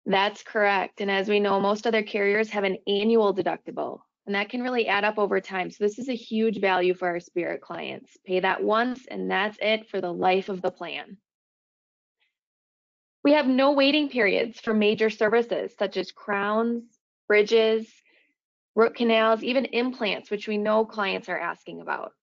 That's 0.07 0.41
correct. 0.41 0.99
And 0.99 1.11
as 1.11 1.29
we 1.29 1.39
know, 1.39 1.59
most 1.59 1.85
other 1.85 2.01
carriers 2.01 2.49
have 2.49 2.63
an 2.63 2.79
annual 2.87 3.31
deductible, 3.31 3.99
and 4.25 4.33
that 4.33 4.49
can 4.49 4.63
really 4.63 4.87
add 4.87 5.03
up 5.03 5.19
over 5.19 5.39
time. 5.39 5.69
So 5.69 5.83
this 5.83 5.99
is 5.99 6.09
a 6.09 6.15
huge 6.15 6.59
value 6.59 6.95
for 6.95 7.07
our 7.07 7.19
Spirit 7.19 7.61
clients. 7.61 8.17
Pay 8.25 8.39
that 8.39 8.63
once, 8.63 9.05
and 9.05 9.29
that's 9.29 9.59
it 9.61 9.87
for 9.87 10.01
the 10.01 10.11
life 10.11 10.49
of 10.49 10.63
the 10.63 10.71
plan. 10.71 11.17
We 13.23 13.33
have 13.33 13.47
no 13.47 13.73
waiting 13.73 14.09
periods 14.09 14.59
for 14.59 14.73
major 14.73 15.09
services 15.09 15.73
such 15.77 15.97
as 15.97 16.11
crowns, 16.11 16.83
bridges, 17.27 17.91
root 18.75 18.95
canals, 18.95 19.43
even 19.43 19.65
implants, 19.65 20.31
which 20.31 20.47
we 20.47 20.57
know 20.57 20.85
clients 20.85 21.27
are 21.27 21.38
asking 21.38 21.81
about. 21.81 22.13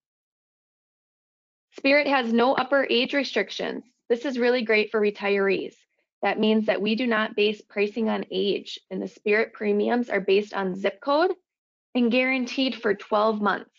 Spirit 1.77 2.07
has 2.07 2.33
no 2.33 2.55
upper 2.55 2.87
age 2.89 3.13
restrictions. 3.13 3.85
This 4.09 4.25
is 4.25 4.39
really 4.39 4.63
great 4.63 4.91
for 4.91 5.01
retirees. 5.01 5.75
That 6.23 6.41
means 6.41 6.67
that 6.67 6.81
we 6.81 6.95
do 6.95 7.07
not 7.07 7.37
base 7.37 7.61
pricing 7.61 8.09
on 8.09 8.25
age, 8.31 8.81
and 8.91 9.03
the 9.03 9.09
Spirit 9.09 9.53
premiums 9.53 10.09
are 10.09 10.21
based 10.21 10.55
on 10.55 10.75
zip 10.75 11.01
code 11.01 11.33
and 11.95 12.11
guaranteed 12.11 12.75
for 12.75 12.95
12 12.95 13.43
months. 13.43 13.71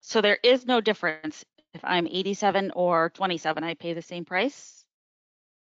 So 0.00 0.20
there 0.20 0.38
is 0.42 0.66
no 0.66 0.80
difference 0.80 1.44
if 1.74 1.84
I'm 1.84 2.06
87 2.06 2.72
or 2.74 3.10
27, 3.10 3.64
I 3.64 3.74
pay 3.74 3.94
the 3.94 4.02
same 4.02 4.24
price? 4.24 4.81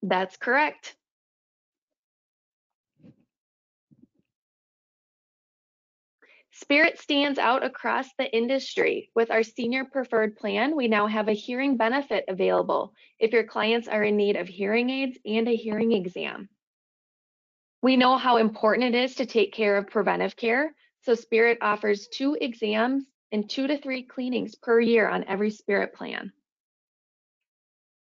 That's 0.02 0.38
correct. 0.38 0.96
Spirit 6.60 7.00
stands 7.00 7.38
out 7.38 7.64
across 7.64 8.08
the 8.18 8.36
industry. 8.36 9.12
With 9.16 9.30
our 9.30 9.44
senior 9.44 9.86
preferred 9.86 10.36
plan, 10.38 10.76
we 10.76 10.88
now 10.88 11.06
have 11.06 11.28
a 11.28 11.34
hearing 11.34 11.78
benefit 11.78 12.26
available 12.28 12.94
if 13.20 13.32
your 13.32 13.44
clients 13.44 13.88
are 13.88 14.04
in 14.04 14.18
need 14.18 14.36
of 14.36 14.48
hearing 14.48 14.90
aids 14.90 15.20
and 15.24 15.48
a 15.48 15.56
hearing 15.56 15.92
exam. 15.92 16.50
We 17.84 17.96
know 17.96 18.18
how 18.18 18.38
important 18.38 18.96
it 18.96 18.98
is 18.98 19.16
to 19.16 19.28
take 19.28 19.54
care 19.54 19.78
of 19.78 19.88
preventive 19.88 20.36
care, 20.36 20.74
so 21.04 21.14
Spirit 21.14 21.60
offers 21.62 22.08
two 22.08 22.36
exams 22.42 23.06
and 23.32 23.48
two 23.48 23.68
to 23.68 23.78
three 23.78 24.02
cleanings 24.02 24.56
per 24.56 24.80
year 24.80 25.08
on 25.08 25.26
every 25.26 25.52
Spirit 25.52 25.94
plan. 25.94 26.34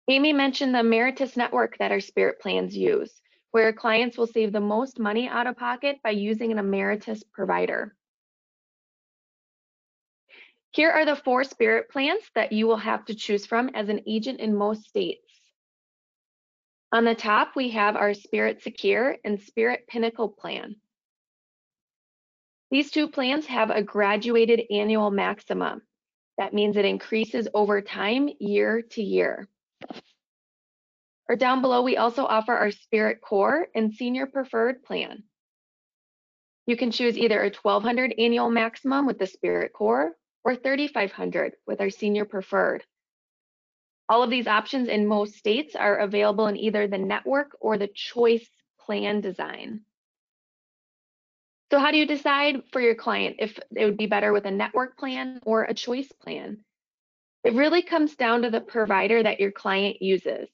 Amy 0.07 0.33
mentioned 0.35 0.75
the 0.75 0.81
Ameritas 0.81 1.37
network 1.37 1.79
that 1.79 1.91
our 1.91 2.01
Spirit 2.01 2.39
plans 2.41 2.77
use, 2.77 3.23
where 3.53 3.73
clients 3.73 4.19
will 4.19 4.27
save 4.27 4.53
the 4.53 4.61
most 4.61 4.99
money 4.99 5.29
out 5.29 5.47
of 5.47 5.57
pocket 5.57 5.97
by 6.03 6.11
using 6.11 6.53
an 6.53 6.59
Ameritas 6.59 7.23
provider. 7.33 7.97
Here 10.73 10.91
are 10.91 11.07
the 11.07 11.17
four 11.17 11.45
Spirit 11.45 11.89
plans 11.89 12.23
that 12.35 12.53
you 12.53 12.67
will 12.67 12.77
have 12.77 13.05
to 13.07 13.15
choose 13.15 13.47
from 13.47 13.71
as 13.75 13.89
an 13.89 14.03
agent 14.07 14.41
in 14.41 14.55
most 14.55 14.85
states. 14.85 15.21
On 16.93 17.05
the 17.05 17.15
top, 17.15 17.57
we 17.57 17.71
have 17.71 17.97
our 17.97 18.13
Spirit 18.13 18.63
Secure 18.63 19.17
and 19.25 19.41
Spirit 19.41 19.87
Pinnacle 19.89 20.29
plan. 20.29 20.77
These 22.71 22.91
two 22.91 23.09
plans 23.09 23.47
have 23.47 23.71
a 23.71 23.83
graduated 23.83 24.63
annual 24.71 25.11
maximum. 25.11 25.83
That 26.39 26.53
means 26.53 26.77
it 26.77 26.85
increases 26.85 27.49
over 27.55 27.81
time, 27.81 28.29
year 28.39 28.83
to 28.91 29.03
year. 29.03 29.49
Or 31.29 31.37
down 31.37 31.63
below, 31.63 31.83
we 31.83 31.97
also 31.97 32.27
offer 32.27 32.53
our 32.55 32.71
Spirit 32.71 33.21
Core 33.21 33.69
and 33.75 33.93
Senior 33.93 34.27
Preferred 34.27 34.83
plan. 34.85 35.25
You 36.67 36.77
can 36.77 36.91
choose 36.91 37.17
either 37.19 37.43
a 37.43 37.51
1200 37.51 38.15
annual 38.19 38.51
maximum 38.51 39.07
with 39.07 39.19
the 39.19 39.27
Spirit 39.27 39.73
Core 39.73 40.13
or 40.45 40.55
3500 40.55 41.55
with 41.67 41.81
our 41.81 41.91
Senior 41.91 42.25
Preferred. 42.25 42.85
All 44.09 44.23
of 44.23 44.31
these 44.31 44.47
options 44.47 44.89
in 44.89 45.07
most 45.07 45.35
states 45.35 45.75
are 45.75 45.97
available 45.97 46.47
in 46.47 46.57
either 46.57 46.87
the 46.87 46.99
network 46.99 47.57
or 47.61 47.79
the 47.79 47.89
choice 47.89 48.47
plan 48.81 49.21
design. 49.21 49.81
So 51.71 51.79
how 51.79 51.91
do 51.91 51.97
you 51.97 52.07
decide 52.07 52.63
for 52.71 52.81
your 52.81 52.95
client 52.95 53.37
if 53.39 53.59
it 53.75 53.85
would 53.85 53.97
be 53.97 54.07
better 54.07 54.33
with 54.33 54.45
a 54.45 54.51
network 54.51 54.99
plan 54.99 55.41
or 55.45 55.65
a 55.65 55.75
choice 55.75 56.13
plan? 56.23 56.59
It 57.45 57.53
really 57.53 57.83
comes 57.83 58.17
down 58.17 58.43
to 58.43 58.51
the 58.51 58.63
provider 58.63 59.23
that 59.23 59.39
your 59.39 59.53
client 59.53 60.01
uses. 60.01 60.49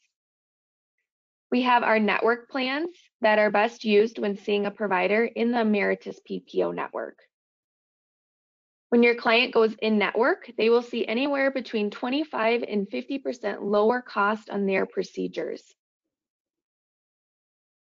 We 1.53 1.63
have 1.63 1.85
our 1.85 2.01
network 2.01 2.51
plans 2.51 2.97
that 3.21 3.39
are 3.39 3.51
best 3.51 3.85
used 3.85 4.19
when 4.19 4.37
seeing 4.37 4.67
a 4.67 4.73
provider 4.73 5.25
in 5.25 5.53
the 5.53 5.59
Ameritas 5.59 6.19
PPO 6.29 6.75
network. 6.75 7.19
When 8.89 9.05
your 9.05 9.15
client 9.15 9.55
goes 9.55 9.73
in 9.81 9.99
network, 9.99 10.51
they 10.59 10.69
will 10.69 10.83
see 10.83 11.07
anywhere 11.07 11.53
between 11.53 11.91
25 11.91 12.65
and 12.65 12.91
50% 12.91 13.63
lower 13.63 14.03
cost 14.03 14.51
on 14.51 14.67
their 14.67 14.85
procedures. 14.85 15.63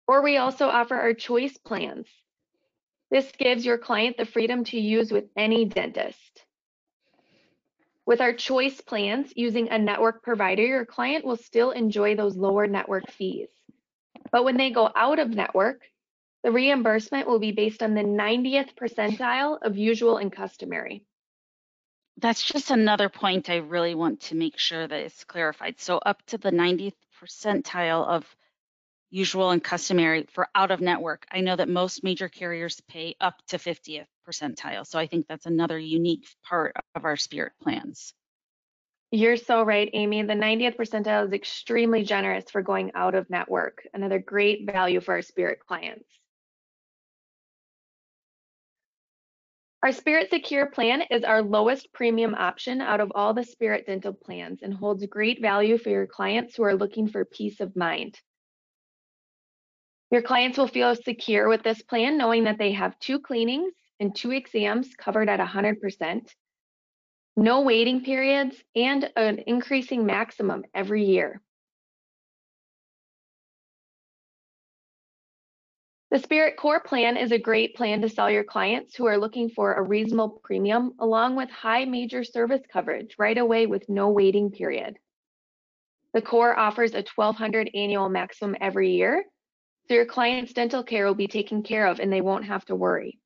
Or 0.06 0.22
we 0.22 0.36
also 0.36 0.68
offer 0.68 0.96
our 0.96 1.14
choice 1.14 1.56
plans. 1.56 2.06
This 3.10 3.30
gives 3.38 3.64
your 3.64 3.78
client 3.78 4.18
the 4.18 4.26
freedom 4.26 4.64
to 4.64 4.78
use 4.78 5.10
with 5.10 5.24
any 5.34 5.64
dentist. 5.64 6.44
With 8.08 8.22
our 8.22 8.32
choice 8.32 8.80
plans 8.80 9.34
using 9.36 9.68
a 9.68 9.78
network 9.78 10.22
provider, 10.22 10.62
your 10.64 10.86
client 10.86 11.26
will 11.26 11.36
still 11.36 11.72
enjoy 11.72 12.16
those 12.16 12.38
lower 12.38 12.66
network 12.66 13.10
fees. 13.10 13.50
But 14.32 14.44
when 14.44 14.56
they 14.56 14.70
go 14.70 14.90
out 14.96 15.18
of 15.18 15.28
network, 15.28 15.82
the 16.42 16.50
reimbursement 16.50 17.28
will 17.28 17.38
be 17.38 17.52
based 17.52 17.82
on 17.82 17.92
the 17.92 18.00
90th 18.00 18.74
percentile 18.76 19.58
of 19.60 19.76
usual 19.76 20.16
and 20.16 20.32
customary. 20.32 21.04
That's 22.16 22.42
just 22.42 22.70
another 22.70 23.10
point 23.10 23.50
I 23.50 23.56
really 23.56 23.94
want 23.94 24.20
to 24.20 24.34
make 24.34 24.56
sure 24.56 24.88
that 24.88 25.00
it's 25.00 25.24
clarified. 25.24 25.78
So 25.78 25.98
up 25.98 26.24
to 26.28 26.38
the 26.38 26.50
90th 26.50 26.96
percentile 27.22 28.06
of 28.06 28.24
usual 29.10 29.50
and 29.50 29.62
customary 29.62 30.26
for 30.32 30.48
out 30.54 30.70
of 30.70 30.80
network. 30.80 31.26
I 31.30 31.40
know 31.40 31.56
that 31.56 31.68
most 31.68 32.04
major 32.04 32.28
carriers 32.28 32.80
pay 32.88 33.16
up 33.20 33.34
to 33.48 33.58
50th 33.58 34.06
percentile. 34.28 34.86
So 34.86 34.98
I 34.98 35.06
think 35.06 35.26
that's 35.26 35.46
another 35.46 35.78
unique 35.78 36.26
part 36.48 36.76
of 36.94 37.04
our 37.04 37.16
Spirit 37.16 37.52
plans. 37.62 38.12
You're 39.10 39.38
so 39.38 39.62
right, 39.62 39.88
Amy. 39.94 40.22
The 40.22 40.34
90th 40.34 40.76
percentile 40.76 41.26
is 41.26 41.32
extremely 41.32 42.04
generous 42.04 42.50
for 42.50 42.60
going 42.60 42.92
out 42.94 43.14
of 43.14 43.30
network. 43.30 43.86
Another 43.94 44.18
great 44.18 44.70
value 44.70 45.00
for 45.00 45.14
our 45.14 45.22
Spirit 45.22 45.60
clients. 45.66 46.04
Our 49.82 49.92
Spirit 49.92 50.28
Secure 50.28 50.66
plan 50.66 51.02
is 51.10 51.22
our 51.22 51.40
lowest 51.40 51.92
premium 51.92 52.34
option 52.34 52.80
out 52.80 53.00
of 53.00 53.12
all 53.14 53.32
the 53.32 53.44
Spirit 53.44 53.86
dental 53.86 54.12
plans 54.12 54.58
and 54.60 54.74
holds 54.74 55.06
great 55.06 55.40
value 55.40 55.78
for 55.78 55.88
your 55.88 56.06
clients 56.06 56.56
who 56.56 56.64
are 56.64 56.74
looking 56.74 57.08
for 57.08 57.24
peace 57.24 57.60
of 57.60 57.76
mind. 57.76 58.20
Your 60.10 60.22
clients 60.22 60.56
will 60.56 60.68
feel 60.68 60.94
secure 60.94 61.48
with 61.48 61.62
this 61.62 61.82
plan 61.82 62.16
knowing 62.16 62.44
that 62.44 62.58
they 62.58 62.72
have 62.72 62.98
two 62.98 63.20
cleanings 63.20 63.74
and 64.00 64.14
two 64.14 64.30
exams 64.30 64.94
covered 64.96 65.28
at 65.28 65.40
100%, 65.40 66.32
no 67.36 67.60
waiting 67.60 68.02
periods, 68.02 68.56
and 68.74 69.10
an 69.16 69.40
increasing 69.46 70.06
maximum 70.06 70.64
every 70.74 71.04
year. 71.04 71.42
The 76.10 76.18
Spirit 76.20 76.56
Core 76.56 76.80
plan 76.80 77.18
is 77.18 77.32
a 77.32 77.38
great 77.38 77.76
plan 77.76 78.00
to 78.00 78.08
sell 78.08 78.30
your 78.30 78.44
clients 78.44 78.96
who 78.96 79.04
are 79.04 79.18
looking 79.18 79.50
for 79.50 79.74
a 79.74 79.82
reasonable 79.82 80.40
premium 80.42 80.94
along 80.98 81.36
with 81.36 81.50
high 81.50 81.84
major 81.84 82.24
service 82.24 82.62
coverage 82.72 83.16
right 83.18 83.36
away 83.36 83.66
with 83.66 83.90
no 83.90 84.08
waiting 84.08 84.50
period. 84.50 84.98
The 86.14 86.22
Core 86.22 86.58
offers 86.58 86.94
a 86.94 87.04
1200 87.14 87.72
annual 87.74 88.08
maximum 88.08 88.56
every 88.58 88.92
year, 88.92 89.26
so 89.88 89.94
your 89.94 90.06
client's 90.06 90.52
dental 90.52 90.82
care 90.82 91.06
will 91.06 91.14
be 91.14 91.28
taken 91.28 91.62
care 91.62 91.86
of 91.86 91.98
and 91.98 92.12
they 92.12 92.20
won't 92.20 92.44
have 92.44 92.64
to 92.66 92.74
worry. 92.74 93.18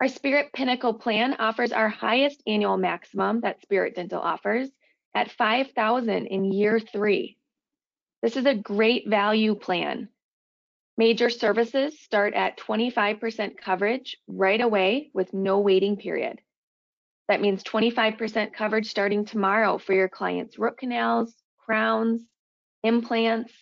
Our 0.00 0.08
Spirit 0.08 0.52
Pinnacle 0.52 0.94
plan 0.94 1.34
offers 1.38 1.72
our 1.72 1.88
highest 1.88 2.42
annual 2.46 2.76
maximum 2.76 3.40
that 3.40 3.62
Spirit 3.62 3.96
Dental 3.96 4.20
offers 4.20 4.68
at 5.14 5.30
5000 5.32 6.26
in 6.26 6.52
year 6.52 6.78
three. 6.78 7.38
This 8.22 8.36
is 8.36 8.46
a 8.46 8.54
great 8.54 9.08
value 9.08 9.54
plan. 9.54 10.10
Major 10.98 11.30
services 11.30 11.98
start 11.98 12.34
at 12.34 12.58
25% 12.58 13.56
coverage 13.56 14.18
right 14.28 14.60
away 14.60 15.10
with 15.14 15.32
no 15.34 15.60
waiting 15.60 15.96
period. 15.96 16.40
That 17.28 17.40
means 17.40 17.64
25% 17.64 18.52
coverage 18.52 18.88
starting 18.88 19.24
tomorrow 19.24 19.78
for 19.78 19.94
your 19.94 20.08
clients' 20.08 20.58
root 20.58 20.78
canals, 20.78 21.34
crowns, 21.64 22.22
implants. 22.86 23.52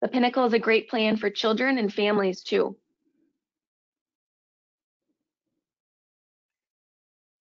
The 0.00 0.08
Pinnacle 0.08 0.44
is 0.44 0.52
a 0.52 0.58
great 0.58 0.88
plan 0.88 1.16
for 1.16 1.30
children 1.30 1.78
and 1.78 1.92
families 1.92 2.42
too. 2.42 2.76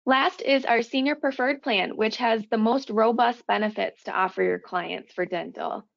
Last 0.05 0.41
is 0.41 0.65
our 0.65 0.81
senior 0.81 1.15
preferred 1.15 1.61
plan, 1.61 1.95
which 1.95 2.17
has 2.17 2.45
the 2.47 2.57
most 2.57 2.89
robust 2.89 3.47
benefits 3.47 4.03
to 4.03 4.11
offer 4.11 4.43
your 4.43 4.59
clients 4.59 5.13
for 5.13 5.25
dental. 5.25 5.87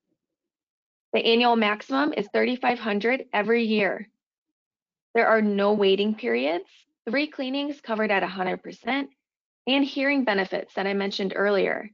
The 1.13 1.25
annual 1.25 1.57
maximum 1.57 2.13
is 2.13 2.29
3500 2.33 3.27
every 3.33 3.65
year. 3.65 4.09
There 5.15 5.27
are 5.27 5.43
no 5.43 5.73
waiting 5.73 6.15
periods, 6.15 6.69
three 7.09 7.27
cleanings 7.27 7.81
covered 7.81 8.11
at 8.11 8.23
100%, 8.23 9.09
and 9.67 9.85
hearing 9.85 10.25
benefits 10.25 10.75
that 10.75 10.87
I 10.87 10.95
mentioned 10.95 11.33
earlier. 11.35 11.91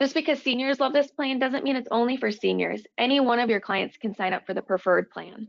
Just 0.00 0.14
because 0.14 0.42
seniors 0.42 0.78
love 0.78 0.92
this 0.92 1.10
plan 1.10 1.38
doesn't 1.38 1.64
mean 1.64 1.76
it's 1.76 1.88
only 1.90 2.16
for 2.18 2.30
seniors. 2.30 2.82
Any 2.98 3.18
one 3.20 3.38
of 3.38 3.48
your 3.48 3.60
clients 3.60 3.96
can 3.96 4.14
sign 4.14 4.34
up 4.34 4.46
for 4.46 4.52
the 4.52 4.62
preferred 4.62 5.10
plan. 5.10 5.48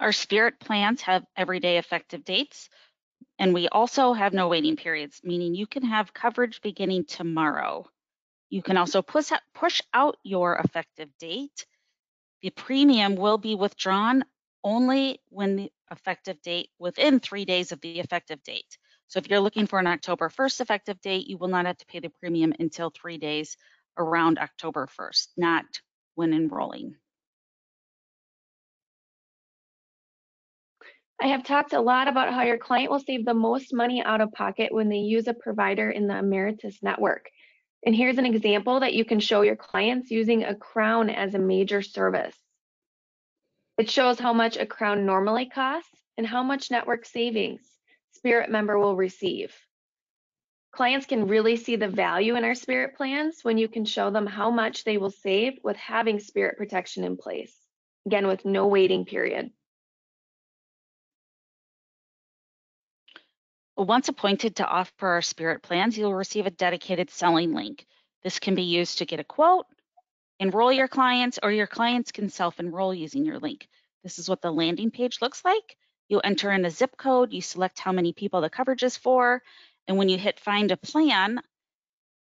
Our 0.00 0.12
Spirit 0.12 0.60
plans 0.60 1.02
have 1.02 1.24
everyday 1.36 1.78
effective 1.78 2.24
dates, 2.24 2.68
and 3.38 3.54
we 3.54 3.68
also 3.68 4.12
have 4.12 4.34
no 4.34 4.48
waiting 4.48 4.76
periods, 4.76 5.20
meaning 5.24 5.54
you 5.54 5.66
can 5.66 5.84
have 5.84 6.12
coverage 6.12 6.60
beginning 6.60 7.04
tomorrow. 7.06 7.86
You 8.50 8.62
can 8.62 8.76
also 8.76 9.02
push 9.02 9.80
out, 9.94 10.16
your 10.22 10.56
effective 10.56 11.08
date. 11.18 11.64
The 12.42 12.50
premium 12.50 13.16
will 13.16 13.38
be 13.38 13.54
withdrawn 13.54 14.24
only 14.62 15.20
when 15.30 15.56
the 15.56 15.72
effective 15.90 16.42
date 16.42 16.70
within 16.78 17.20
three 17.20 17.44
days 17.44 17.72
of 17.72 17.80
the 17.80 18.00
effective 18.00 18.42
date. 18.42 18.76
So 19.08 19.18
if 19.18 19.28
you're 19.28 19.40
looking 19.40 19.66
for 19.66 19.78
an 19.78 19.86
October 19.86 20.28
1st 20.28 20.60
effective 20.60 21.00
date, 21.00 21.26
you 21.26 21.38
will 21.38 21.48
not 21.48 21.66
have 21.66 21.78
to 21.78 21.86
pay 21.86 22.00
the 22.00 22.08
premium 22.08 22.52
until 22.58 22.90
three 22.90 23.18
days 23.18 23.56
around 23.96 24.38
October 24.38 24.88
1st, 24.98 25.28
not 25.36 25.64
when 26.14 26.32
enrolling. 26.32 26.96
I 31.20 31.28
have 31.28 31.44
talked 31.44 31.72
a 31.72 31.80
lot 31.80 32.08
about 32.08 32.34
how 32.34 32.42
your 32.42 32.58
client 32.58 32.90
will 32.90 32.98
save 32.98 33.24
the 33.24 33.34
most 33.34 33.72
money 33.72 34.02
out 34.02 34.20
of 34.20 34.32
pocket 34.32 34.72
when 34.72 34.88
they 34.88 34.98
use 34.98 35.28
a 35.28 35.34
provider 35.34 35.90
in 35.90 36.06
the 36.06 36.14
Ameritas 36.14 36.82
network. 36.82 37.30
And 37.86 37.94
here's 37.94 38.18
an 38.18 38.26
example 38.26 38.80
that 38.80 38.94
you 38.94 39.04
can 39.04 39.20
show 39.20 39.42
your 39.42 39.56
clients 39.56 40.10
using 40.10 40.42
a 40.42 40.54
crown 40.54 41.10
as 41.10 41.34
a 41.34 41.38
major 41.38 41.82
service. 41.82 42.36
It 43.78 43.90
shows 43.90 44.18
how 44.18 44.32
much 44.32 44.56
a 44.56 44.66
crown 44.66 45.06
normally 45.06 45.46
costs 45.48 45.90
and 46.16 46.26
how 46.26 46.42
much 46.42 46.70
network 46.70 47.06
savings 47.06 47.73
Spirit 48.14 48.50
member 48.50 48.78
will 48.78 48.96
receive. 48.96 49.54
Clients 50.72 51.06
can 51.06 51.28
really 51.28 51.56
see 51.56 51.76
the 51.76 51.88
value 51.88 52.36
in 52.36 52.44
our 52.44 52.54
Spirit 52.54 52.96
plans 52.96 53.40
when 53.42 53.58
you 53.58 53.68
can 53.68 53.84
show 53.84 54.10
them 54.10 54.26
how 54.26 54.50
much 54.50 54.84
they 54.84 54.98
will 54.98 55.10
save 55.10 55.58
with 55.62 55.76
having 55.76 56.18
Spirit 56.18 56.56
protection 56.56 57.04
in 57.04 57.16
place, 57.16 57.54
again, 58.06 58.26
with 58.26 58.44
no 58.44 58.66
waiting 58.66 59.04
period. 59.04 59.50
Once 63.76 64.08
appointed 64.08 64.56
to 64.56 64.66
offer 64.66 65.08
our 65.08 65.22
Spirit 65.22 65.62
plans, 65.62 65.98
you'll 65.98 66.14
receive 66.14 66.46
a 66.46 66.50
dedicated 66.50 67.10
selling 67.10 67.52
link. 67.52 67.86
This 68.22 68.38
can 68.38 68.54
be 68.54 68.62
used 68.62 68.98
to 68.98 69.06
get 69.06 69.20
a 69.20 69.24
quote, 69.24 69.66
enroll 70.38 70.72
your 70.72 70.88
clients, 70.88 71.38
or 71.42 71.50
your 71.50 71.66
clients 71.66 72.12
can 72.12 72.28
self-enroll 72.28 72.94
using 72.94 73.24
your 73.24 73.38
link. 73.38 73.68
This 74.02 74.18
is 74.18 74.28
what 74.28 74.40
the 74.40 74.52
landing 74.52 74.90
page 74.90 75.18
looks 75.20 75.44
like. 75.44 75.76
You 76.08 76.20
enter 76.20 76.52
in 76.52 76.64
a 76.64 76.70
zip 76.70 76.96
code, 76.96 77.32
you 77.32 77.40
select 77.40 77.78
how 77.78 77.92
many 77.92 78.12
people 78.12 78.40
the 78.40 78.50
coverage 78.50 78.82
is 78.82 78.96
for, 78.96 79.42
and 79.88 79.96
when 79.96 80.08
you 80.08 80.18
hit 80.18 80.40
find 80.40 80.70
a 80.70 80.76
plan, 80.76 81.40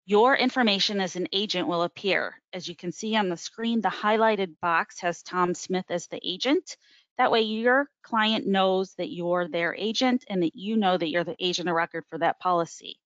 your 0.06 0.36
information 0.36 1.00
as 1.00 1.16
an 1.16 1.28
agent 1.32 1.68
will 1.68 1.84
appear. 1.84 2.42
As 2.52 2.68
you 2.68 2.76
can 2.76 2.92
see 2.92 3.16
on 3.16 3.30
the 3.30 3.38
screen, 3.38 3.80
the 3.80 3.90
highlighted 3.90 4.56
box 4.60 5.00
has 5.02 5.22
Tom 5.22 5.54
Smith 5.54 5.86
as 5.90 6.08
the 6.08 6.20
agent. 6.28 6.78
That 7.18 7.32
way 7.32 7.42
your 7.42 7.90
client 8.02 8.48
knows 8.48 8.94
that 8.96 9.12
you're 9.12 9.48
their 9.48 9.76
agent 9.76 10.26
and 10.28 10.42
that 10.42 10.56
you 10.56 10.78
know 10.78 10.98
that 10.98 11.10
you're 11.10 11.24
the 11.24 11.36
agent 11.40 11.70
of 11.70 11.76
record 11.76 12.06
for 12.10 12.18
that 12.18 12.40
policy. 12.40 13.00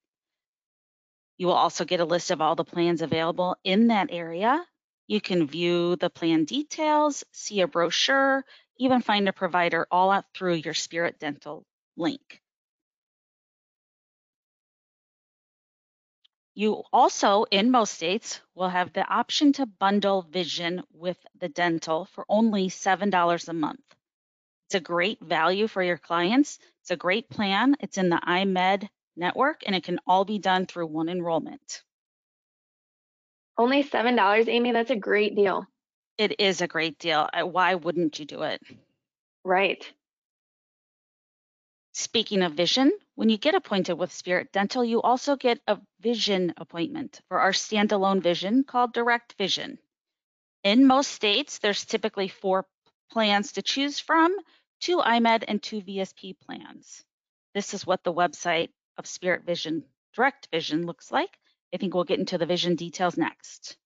You 1.37 1.47
will 1.47 1.55
also 1.55 1.83
get 1.83 1.99
a 1.99 2.05
list 2.05 2.31
of 2.31 2.39
all 2.39 2.55
the 2.55 2.63
plans 2.63 3.01
available 3.01 3.57
in 3.63 3.87
that 3.87 4.07
area. 4.11 4.63
You 5.07 5.19
can 5.19 5.47
view 5.47 5.97
the 5.97 6.09
plan 6.09 6.45
details, 6.45 7.25
see 7.31 7.61
a 7.61 7.67
brochure, 7.67 8.45
even 8.77 9.01
find 9.01 9.27
a 9.27 9.33
provider 9.33 9.87
all 9.91 10.11
out 10.11 10.25
through 10.33 10.55
your 10.55 10.73
Spirit 10.73 11.19
Dental 11.19 11.65
link. 11.97 12.41
You 16.55 16.83
also, 16.93 17.45
in 17.49 17.71
most 17.71 17.95
states, 17.95 18.39
will 18.53 18.69
have 18.69 18.93
the 18.93 19.07
option 19.07 19.53
to 19.53 19.65
bundle 19.65 20.21
vision 20.21 20.83
with 20.93 21.17
the 21.39 21.49
dental 21.49 22.05
for 22.05 22.25
only 22.29 22.69
$7 22.69 23.47
a 23.47 23.53
month. 23.53 23.81
It's 24.67 24.75
a 24.75 24.79
great 24.79 25.19
value 25.19 25.67
for 25.67 25.81
your 25.81 25.97
clients. 25.97 26.59
It's 26.81 26.91
a 26.91 26.95
great 26.95 27.29
plan. 27.29 27.75
It's 27.79 27.97
in 27.97 28.09
the 28.09 28.21
EyeMed 28.23 28.87
network 29.15 29.63
and 29.65 29.75
it 29.75 29.83
can 29.83 29.99
all 30.05 30.25
be 30.25 30.39
done 30.39 30.65
through 30.67 30.87
one 30.87 31.09
enrollment. 31.09 31.83
Only 33.57 33.83
$7, 33.83 34.47
Amy, 34.47 34.71
that's 34.71 34.91
a 34.91 34.95
great 34.95 35.35
deal. 35.35 35.67
It 36.17 36.39
is 36.39 36.61
a 36.61 36.67
great 36.67 36.99
deal. 36.99 37.27
Why 37.33 37.75
wouldn't 37.75 38.19
you 38.19 38.25
do 38.25 38.43
it? 38.43 38.61
Right. 39.43 39.91
Speaking 41.93 42.41
of 42.41 42.53
vision, 42.53 42.91
when 43.15 43.29
you 43.29 43.37
get 43.37 43.55
appointed 43.55 43.93
with 43.93 44.11
Spirit 44.11 44.51
Dental, 44.51 44.83
you 44.83 45.01
also 45.01 45.35
get 45.35 45.59
a 45.67 45.79
vision 45.99 46.53
appointment 46.57 47.21
for 47.27 47.39
our 47.39 47.51
standalone 47.51 48.21
vision 48.21 48.63
called 48.63 48.93
Direct 48.93 49.33
Vision. 49.37 49.77
In 50.63 50.87
most 50.87 51.11
states, 51.11 51.59
there's 51.59 51.85
typically 51.85 52.27
four 52.27 52.65
plans 53.11 53.51
to 53.53 53.61
choose 53.61 53.99
from, 53.99 54.35
two 54.79 54.97
EyeMed 54.97 55.43
and 55.47 55.61
two 55.61 55.81
VSP 55.81 56.39
plans. 56.39 57.03
This 57.53 57.73
is 57.73 57.85
what 57.85 58.03
the 58.03 58.13
website 58.13 58.69
of 58.97 59.05
Spirit 59.05 59.43
Vision 59.45 59.83
Direct 60.15 60.47
Vision 60.51 60.85
looks 60.85 61.11
like. 61.11 61.37
I 61.73 61.77
think 61.77 61.93
we'll 61.93 62.03
get 62.05 62.19
into 62.19 62.37
the 62.37 62.45
vision 62.45 62.75
details 62.75 63.17
next. 63.17 63.77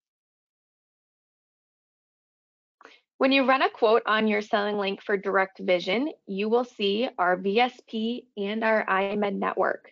When 3.18 3.32
you 3.32 3.48
run 3.48 3.64
a 3.64 3.70
quote 3.70 4.04
on 4.06 4.28
your 4.28 4.42
selling 4.42 4.78
link 4.78 5.02
for 5.02 5.18
Direct 5.18 5.58
Vision, 5.58 6.12
you 6.28 6.50
will 6.50 6.66
see 6.66 7.10
our 7.18 7.36
VSP 7.36 8.26
and 8.38 8.64
our 8.64 8.86
EyeMed 8.86 9.40
network. 9.40 9.92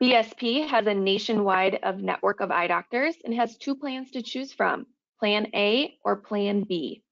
VSP 0.00 0.68
has 0.68 0.86
a 0.86 0.94
nationwide 0.94 1.80
of 1.82 2.00
network 2.00 2.40
of 2.40 2.52
eye 2.52 2.68
doctors 2.68 3.16
and 3.24 3.34
has 3.34 3.56
two 3.56 3.74
plans 3.74 4.12
to 4.12 4.22
choose 4.22 4.52
from, 4.52 4.86
Plan 5.18 5.48
A 5.52 5.98
or 6.04 6.16
Plan 6.16 6.62
B. 6.62 7.02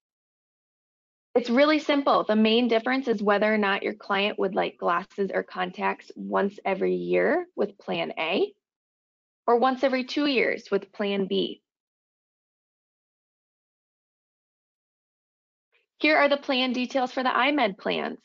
It's 1.34 1.50
really 1.50 1.80
simple. 1.80 2.22
The 2.22 2.36
main 2.36 2.68
difference 2.68 3.08
is 3.08 3.20
whether 3.20 3.52
or 3.52 3.58
not 3.58 3.82
your 3.82 3.94
client 3.94 4.38
would 4.38 4.54
like 4.54 4.78
glasses 4.78 5.30
or 5.34 5.42
contacts 5.42 6.10
once 6.14 6.58
every 6.64 6.94
year 6.94 7.46
with 7.56 7.78
Plan 7.78 8.12
A 8.16 8.54
or 9.44 9.58
once 9.58 9.82
every 9.82 10.04
two 10.04 10.26
years 10.26 10.70
with 10.70 10.92
Plan 10.92 11.26
B. 11.26 11.62
Here 15.98 16.16
are 16.16 16.28
the 16.28 16.36
plan 16.36 16.72
details 16.72 17.10
for 17.10 17.24
the 17.24 17.28
EyeMed 17.28 17.76
plans. 17.76 18.20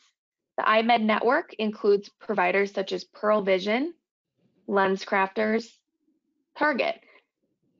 The 0.56 0.62
EyeMed 0.62 1.02
network 1.02 1.54
includes 1.54 2.08
providers 2.20 2.72
such 2.72 2.92
as 2.92 3.02
Pearle 3.02 3.42
Vision, 3.42 3.94
LensCrafters, 4.68 5.68
Target. 6.56 7.00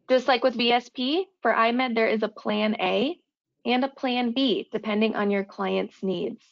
Just 0.09 0.27
like 0.27 0.43
with 0.43 0.59
VSP, 0.59 1.27
for 1.43 1.53
EyeMed, 1.53 1.95
there 1.95 2.09
is 2.09 2.25
a 2.25 2.29
Plan 2.29 2.75
A 2.81 3.17
and 3.65 3.85
a 3.85 3.89
plan 3.89 4.33
B, 4.33 4.69
depending 4.73 5.15
on 5.15 5.31
your 5.31 5.45
client's 5.45 6.03
needs. 6.03 6.43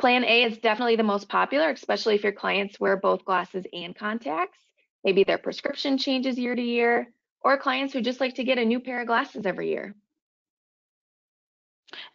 Plan 0.00 0.24
A 0.24 0.44
is 0.44 0.58
definitely 0.58 0.96
the 0.96 1.02
most 1.02 1.28
popular, 1.28 1.68
especially 1.70 2.14
if 2.14 2.24
your 2.24 2.32
clients 2.32 2.80
wear 2.80 2.96
both 2.96 3.24
glasses 3.26 3.64
and 3.72 3.94
contacts. 3.94 4.58
Maybe 5.04 5.22
their 5.22 5.38
prescription 5.38 5.98
changes 5.98 6.38
year 6.38 6.54
to 6.54 6.62
year, 6.62 7.12
or 7.42 7.58
clients 7.58 7.92
who 7.92 8.00
just 8.00 8.20
like 8.20 8.36
to 8.36 8.44
get 8.44 8.58
a 8.58 8.64
new 8.64 8.80
pair 8.80 9.02
of 9.02 9.06
glasses 9.06 9.46
every 9.46 9.68
year. 9.68 9.94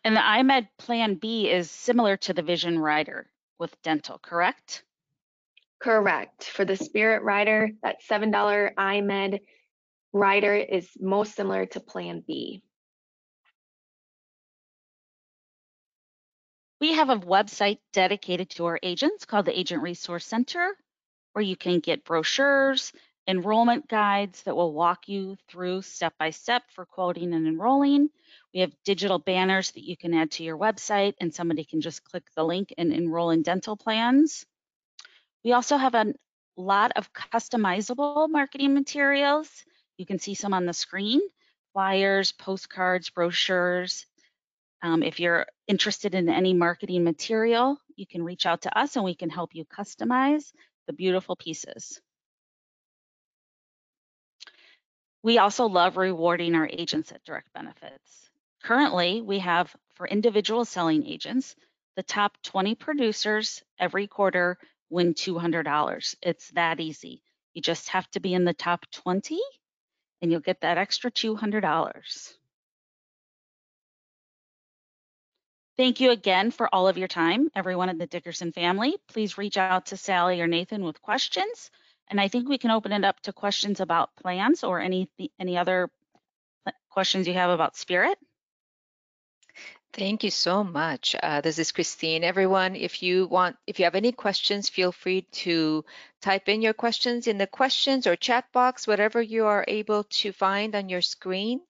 And 0.04 0.16
the 0.16 0.22
EyeMed 0.22 0.68
Plan 0.78 1.16
B 1.16 1.50
is 1.50 1.70
similar 1.70 2.18
to 2.18 2.34
the 2.34 2.42
Vision 2.42 2.80
Rider 2.80 3.30
with 3.60 3.82
dental, 3.82 4.18
correct? 4.18 4.84
Correct. 5.80 6.46
For 6.46 6.66
the 6.66 6.76
Spirit 6.76 7.24
Rider, 7.24 7.72
that 7.84 7.98
$7 8.10 8.74
EyeMed 8.76 9.40
Rider 10.14 10.56
is 10.56 10.90
most 11.00 11.36
similar 11.36 11.66
to 11.68 11.80
Plan 11.80 12.24
B. 12.26 12.64
We 16.82 16.94
have 16.94 17.10
a 17.10 17.18
website 17.18 17.80
dedicated 17.92 18.50
to 18.52 18.66
our 18.66 18.80
agents 18.82 19.26
called 19.26 19.46
the 19.46 19.58
Agent 19.58 19.84
Resource 19.84 20.26
Center, 20.26 20.76
where 21.34 21.44
you 21.44 21.58
can 21.58 21.82
get 21.82 22.06
brochures 22.06 22.94
enrollment 23.30 23.88
guides 23.88 24.42
that 24.42 24.56
will 24.56 24.74
walk 24.74 25.08
you 25.08 25.38
through 25.48 25.84
step 25.84 26.16
by 26.18 26.32
step 26.32 26.64
for 26.74 26.84
quoting 26.84 27.32
and 27.34 27.48
enrolling. 27.48 28.10
We 28.56 28.62
have 28.62 28.74
digital 28.84 29.20
banners 29.20 29.70
that 29.72 29.88
you 29.88 29.96
can 29.96 30.16
add 30.16 30.32
to 30.32 30.44
your 30.44 30.58
website 30.58 31.14
and 31.22 31.32
somebody 31.34 31.64
can 31.64 31.80
just 31.80 32.04
click 32.04 32.24
the 32.36 32.44
link 32.44 32.74
and 32.80 32.92
enroll 32.92 33.30
in 33.30 33.44
dental 33.44 33.78
plans. 33.78 34.48
We 35.46 35.52
also 35.54 35.78
have 35.78 35.94
a 35.94 36.16
lot 36.58 36.92
of 36.96 37.14
customizable 37.14 38.28
marketing 38.30 38.74
materials. 38.74 39.48
You 39.98 40.08
can 40.08 40.18
see 40.18 40.34
some 40.34 40.56
on 40.56 40.66
the 40.66 40.74
screen, 40.74 41.22
flyers, 41.74 42.32
postcards, 42.32 43.12
brochures. 43.12 44.08
Um, 44.82 45.04
if 45.04 45.20
you're 45.20 45.46
interested 45.68 46.16
in 46.16 46.30
any 46.30 46.54
marketing 46.54 47.04
material, 47.04 47.78
you 47.96 48.08
can 48.08 48.24
reach 48.24 48.48
out 48.48 48.64
to 48.64 48.76
us 48.76 48.96
and 48.96 49.06
we 49.06 49.14
can 49.14 49.30
help 49.30 49.54
you 49.54 49.66
customize 49.66 50.52
the 50.88 50.94
beautiful 50.94 51.36
pieces. 51.36 52.02
We 55.22 55.38
also 55.38 55.66
love 55.66 55.98
rewarding 55.98 56.56
our 56.56 56.68
agents 56.68 57.12
at 57.12 57.24
Direct 57.24 57.52
Benefits. 57.54 58.30
Currently, 58.64 59.22
we 59.22 59.40
have 59.40 59.76
for 59.96 60.08
individual 60.08 60.66
selling 60.66 61.06
agents, 61.06 61.56
the 61.96 62.04
top 62.04 62.38
20 62.44 62.76
producers 62.76 63.62
every 63.78 64.08
quarter 64.08 64.58
win 64.90 65.14
$200. 65.14 66.16
It's 66.22 66.50
that 66.52 66.80
easy. 66.80 67.22
You 67.54 67.62
just 67.62 67.90
have 67.90 68.10
to 68.12 68.20
be 68.20 68.34
in 68.34 68.46
the 68.46 68.54
top 68.54 68.86
20 68.92 69.40
and 70.22 70.32
you'll 70.32 70.40
get 70.40 70.62
that 70.62 70.78
extra 70.78 71.12
$200. 71.12 72.34
Thank 75.78 76.02
you 76.02 76.12
again 76.12 76.52
for 76.52 76.74
all 76.74 76.90
of 76.90 76.98
your 76.98 77.08
time, 77.08 77.50
everyone 77.56 77.88
in 77.88 77.98
the 77.98 78.08
Dickerson 78.08 78.52
family. 78.52 78.96
Please 79.08 79.38
reach 79.38 79.58
out 79.58 79.88
to 79.88 79.98
Sally 79.98 80.42
or 80.42 80.48
Nathan 80.48 80.84
with 80.84 81.02
questions. 81.02 81.72
And 82.10 82.20
I 82.20 82.28
think 82.28 82.50
we 82.50 82.58
can 82.58 82.72
open 82.72 82.92
it 82.92 83.06
up 83.06 83.20
to 83.22 83.34
questions 83.34 83.80
about 83.80 84.16
plans 84.16 84.64
or 84.64 84.80
any, 84.80 85.10
any 85.40 85.58
other 85.58 85.90
questions 86.90 87.28
you 87.28 87.34
have 87.34 87.52
about 87.52 87.76
Spirit. 87.76 88.18
Thank 89.94 90.24
you 90.24 90.30
so 90.30 90.64
much. 90.64 91.16
Uh, 91.22 91.42
this 91.42 91.58
is 91.58 91.72
Christine. 91.72 92.24
Everyone, 92.24 92.76
if 92.76 93.02
you 93.02 93.26
want, 93.26 93.58
if 93.66 93.80
you 93.80 93.86
have 93.86 93.96
any 93.96 94.12
questions, 94.12 94.70
feel 94.70 94.92
free 94.92 95.24
to 95.44 95.84
type 96.22 96.48
in 96.48 96.62
your 96.62 96.74
questions 96.74 97.26
in 97.26 97.40
the 97.40 97.48
questions 97.48 98.06
or 98.06 98.16
chat 98.16 98.46
box, 98.52 98.86
whatever 98.86 99.20
you 99.22 99.46
are 99.46 99.66
able 99.68 100.04
to 100.04 100.32
find 100.32 100.76
on 100.76 100.90
your 100.90 101.02
screen. 101.02 101.62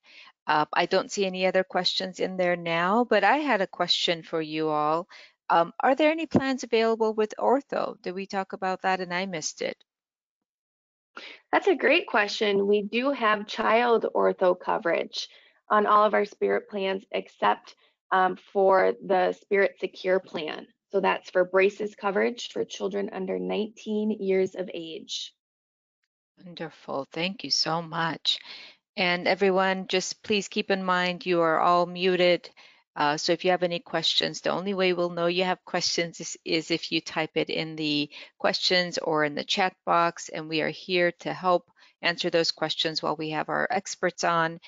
Uh, 0.47 0.65
I 0.73 0.85
don't 0.85 1.11
see 1.11 1.25
any 1.25 1.45
other 1.45 1.63
questions 1.63 2.19
in 2.19 2.35
there 2.35 2.57
now, 2.57 3.05
but 3.05 3.23
I 3.23 3.37
had 3.37 3.61
a 3.61 3.67
question 3.67 4.21
for 4.21 4.41
you 4.41 4.67
all. 4.67 5.07
Um, 5.49 5.73
are 5.79 5.95
there 5.95 6.11
any 6.11 6.25
plans 6.25 6.63
available 6.63 7.13
with 7.13 7.33
ortho? 7.39 8.01
Did 8.01 8.15
we 8.15 8.25
talk 8.25 8.51
about 8.53 8.81
that 8.81 8.99
and 8.99 9.13
I 9.13 9.27
missed 9.27 9.61
it? 9.61 9.81
That's 11.51 11.67
a 11.67 11.75
great 11.75 12.07
question. 12.07 12.67
We 12.67 12.81
do 12.81 13.11
have 13.11 13.47
child 13.47 14.05
ortho 14.15 14.59
coverage 14.59 15.27
on 15.69 15.85
all 15.85 16.05
of 16.05 16.13
our 16.13 16.25
Spirit 16.25 16.69
plans 16.69 17.03
except 17.11 17.75
um, 18.11 18.37
for 18.53 18.93
the 19.05 19.33
Spirit 19.33 19.75
Secure 19.79 20.19
plan. 20.19 20.67
So 20.91 20.99
that's 20.99 21.29
for 21.29 21.45
braces 21.45 21.95
coverage 21.95 22.49
for 22.51 22.65
children 22.65 23.09
under 23.13 23.37
19 23.37 24.11
years 24.19 24.55
of 24.55 24.69
age. 24.73 25.33
Wonderful. 26.43 27.07
Thank 27.11 27.43
you 27.43 27.51
so 27.51 27.81
much. 27.81 28.39
And 28.97 29.27
everyone, 29.27 29.87
just 29.87 30.23
please 30.23 30.47
keep 30.47 30.71
in 30.71 30.83
mind 30.83 31.25
you 31.25 31.41
are 31.41 31.59
all 31.59 31.85
muted. 31.85 32.49
Uh, 32.99 33.15
so 33.15 33.31
if 33.31 33.45
you 33.45 33.51
have 33.51 33.63
any 33.63 33.79
questions, 33.79 34.41
the 34.41 34.49
only 34.49 34.73
way 34.73 34.91
we'll 34.91 35.09
know 35.09 35.27
you 35.27 35.45
have 35.45 35.63
questions 35.63 36.19
is, 36.19 36.37
is 36.43 36.69
if 36.69 36.91
you 36.91 36.99
type 36.99 37.31
it 37.35 37.49
in 37.49 37.77
the 37.77 38.09
questions 38.37 38.97
or 38.97 39.23
in 39.23 39.35
the 39.35 39.43
chat 39.43 39.73
box, 39.85 40.27
and 40.27 40.49
we 40.49 40.61
are 40.61 40.69
here 40.69 41.13
to 41.13 41.33
help 41.33 41.71
answer 42.01 42.29
those 42.29 42.51
questions 42.51 43.01
while 43.01 43.15
we 43.15 43.29
have 43.29 43.47
our 43.47 43.67
experts 43.71 44.25
on. 44.25 44.59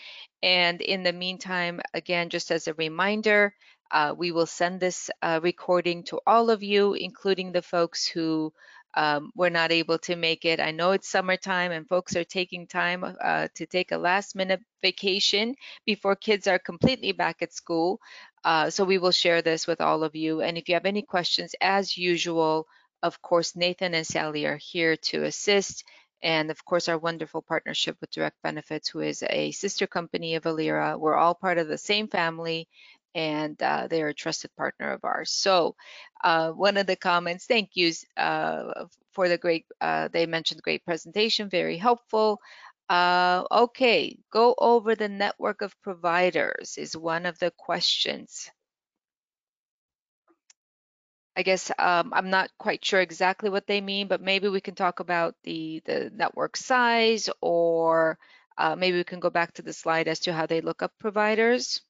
And 0.41 0.81
in 0.81 1.03
the 1.03 1.11
meantime, 1.11 1.81
again, 1.93 2.29
just 2.29 2.51
as 2.51 2.69
a 2.69 2.73
reminder, 2.73 3.53
uh, 3.91 4.15
we 4.17 4.31
will 4.31 4.45
send 4.45 4.79
this 4.79 5.09
uh, 5.21 5.41
recording 5.43 6.03
to 6.03 6.21
all 6.25 6.49
of 6.49 6.63
you, 6.63 6.93
including 6.93 7.51
the 7.51 7.61
folks 7.61 8.07
who 8.07 8.53
um, 8.93 9.31
were 9.35 9.49
not 9.49 9.71
able 9.71 9.97
to 9.99 10.15
make 10.15 10.45
it. 10.45 10.59
I 10.59 10.71
know 10.71 10.91
it's 10.91 11.07
summertime 11.07 11.71
and 11.71 11.87
folks 11.87 12.15
are 12.15 12.23
taking 12.23 12.67
time 12.67 13.03
uh, 13.03 13.47
to 13.55 13.65
take 13.65 13.91
a 13.91 13.97
last 13.97 14.35
minute 14.35 14.61
vacation 14.81 15.55
before 15.85 16.15
kids 16.15 16.47
are 16.47 16.59
completely 16.59 17.11
back 17.11 17.41
at 17.41 17.53
school. 17.53 17.99
Uh, 18.43 18.69
so 18.69 18.83
we 18.83 18.97
will 18.97 19.11
share 19.11 19.41
this 19.41 19.67
with 19.67 19.81
all 19.81 20.03
of 20.03 20.15
you. 20.15 20.41
And 20.41 20.57
if 20.57 20.67
you 20.67 20.75
have 20.75 20.85
any 20.85 21.03
questions, 21.03 21.55
as 21.61 21.97
usual, 21.97 22.67
of 23.03 23.21
course, 23.21 23.55
Nathan 23.55 23.93
and 23.93 24.05
Sally 24.05 24.45
are 24.45 24.57
here 24.57 24.95
to 24.95 25.23
assist. 25.23 25.83
And 26.23 26.51
of 26.51 26.63
course, 26.65 26.87
our 26.87 26.97
wonderful 26.97 27.41
partnership 27.41 27.97
with 27.99 28.11
Direct 28.11 28.37
Benefits, 28.43 28.89
who 28.89 28.99
is 28.99 29.23
a 29.27 29.51
sister 29.51 29.87
company 29.87 30.35
of 30.35 30.43
Alera. 30.43 30.99
We're 30.99 31.15
all 31.15 31.33
part 31.33 31.57
of 31.57 31.67
the 31.67 31.79
same 31.79 32.07
family 32.07 32.67
and 33.13 33.61
uh, 33.61 33.87
they're 33.89 34.09
a 34.09 34.13
trusted 34.13 34.55
partner 34.55 34.91
of 34.91 35.03
ours. 35.03 35.31
So 35.31 35.75
uh, 36.23 36.51
one 36.51 36.77
of 36.77 36.87
the 36.87 36.95
comments, 36.95 37.45
thank 37.45 37.71
yous 37.73 38.05
uh, 38.17 38.85
for 39.11 39.27
the 39.27 39.37
great, 39.37 39.65
uh, 39.81 40.07
they 40.11 40.25
mentioned 40.25 40.61
great 40.61 40.85
presentation, 40.85 41.49
very 41.49 41.77
helpful. 41.77 42.39
Uh, 42.89 43.43
okay, 43.51 44.17
go 44.31 44.55
over 44.57 44.95
the 44.95 45.09
network 45.09 45.61
of 45.61 45.81
providers 45.81 46.75
is 46.77 46.95
one 46.95 47.25
of 47.25 47.39
the 47.39 47.51
questions. 47.51 48.49
I 51.35 51.43
guess 51.43 51.71
um, 51.79 52.11
I'm 52.13 52.29
not 52.29 52.49
quite 52.57 52.83
sure 52.83 52.99
exactly 52.99 53.49
what 53.49 53.65
they 53.65 53.79
mean, 53.79 54.07
but 54.09 54.21
maybe 54.21 54.49
we 54.49 54.59
can 54.59 54.75
talk 54.75 54.99
about 54.99 55.35
the, 55.43 55.81
the 55.85 56.11
network 56.13 56.57
size 56.57 57.29
or 57.39 58.19
uh, 58.57 58.75
maybe 58.75 58.97
we 58.97 59.05
can 59.05 59.21
go 59.21 59.29
back 59.29 59.53
to 59.53 59.61
the 59.61 59.71
slide 59.71 60.09
as 60.09 60.19
to 60.21 60.33
how 60.33 60.45
they 60.45 60.59
look 60.59 60.83
up 60.83 60.91
providers. 60.99 61.81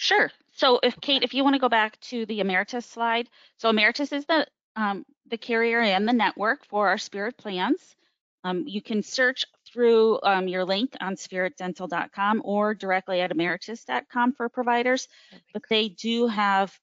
Sure. 0.00 0.30
So 0.52 0.78
if 0.80 1.00
Kate, 1.00 1.24
if 1.24 1.34
you 1.34 1.42
want 1.42 1.54
to 1.54 1.60
go 1.60 1.68
back 1.68 1.98
to 2.02 2.24
the 2.26 2.38
Ameritas 2.38 2.84
slide. 2.84 3.28
So 3.56 3.70
Ameritas 3.70 4.12
is 4.12 4.24
the 4.26 4.46
um, 4.76 5.04
the 5.26 5.36
carrier 5.36 5.80
and 5.80 6.08
the 6.08 6.12
network 6.12 6.64
for 6.66 6.86
our 6.88 6.98
Spirit 6.98 7.36
plans. 7.36 7.96
Um, 8.44 8.62
you 8.68 8.80
can 8.80 9.02
search 9.02 9.44
through 9.66 10.20
um, 10.22 10.46
your 10.46 10.64
link 10.64 10.94
on 11.00 11.16
spiritdental.com 11.16 12.42
or 12.44 12.74
directly 12.74 13.20
at 13.20 13.32
ameritas.com 13.32 14.34
for 14.34 14.48
providers, 14.48 15.08
but 15.52 15.62
they 15.68 15.88
do 15.88 16.28
have 16.28 16.78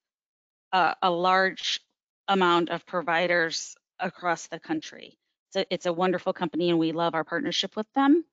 a, 0.73 0.95
a 1.01 1.09
large 1.09 1.79
amount 2.27 2.69
of 2.69 2.85
providers 2.85 3.77
across 3.97 4.47
the 4.47 4.59
country. 4.59 5.17
So 5.51 5.63
it's 5.69 5.85
a 5.85 5.93
wonderful 5.93 6.33
company 6.33 6.69
and 6.69 6.77
we 6.77 6.91
love 6.91 7.15
our 7.15 7.23
partnership 7.23 7.77
with 7.77 7.87
them. 7.93 8.25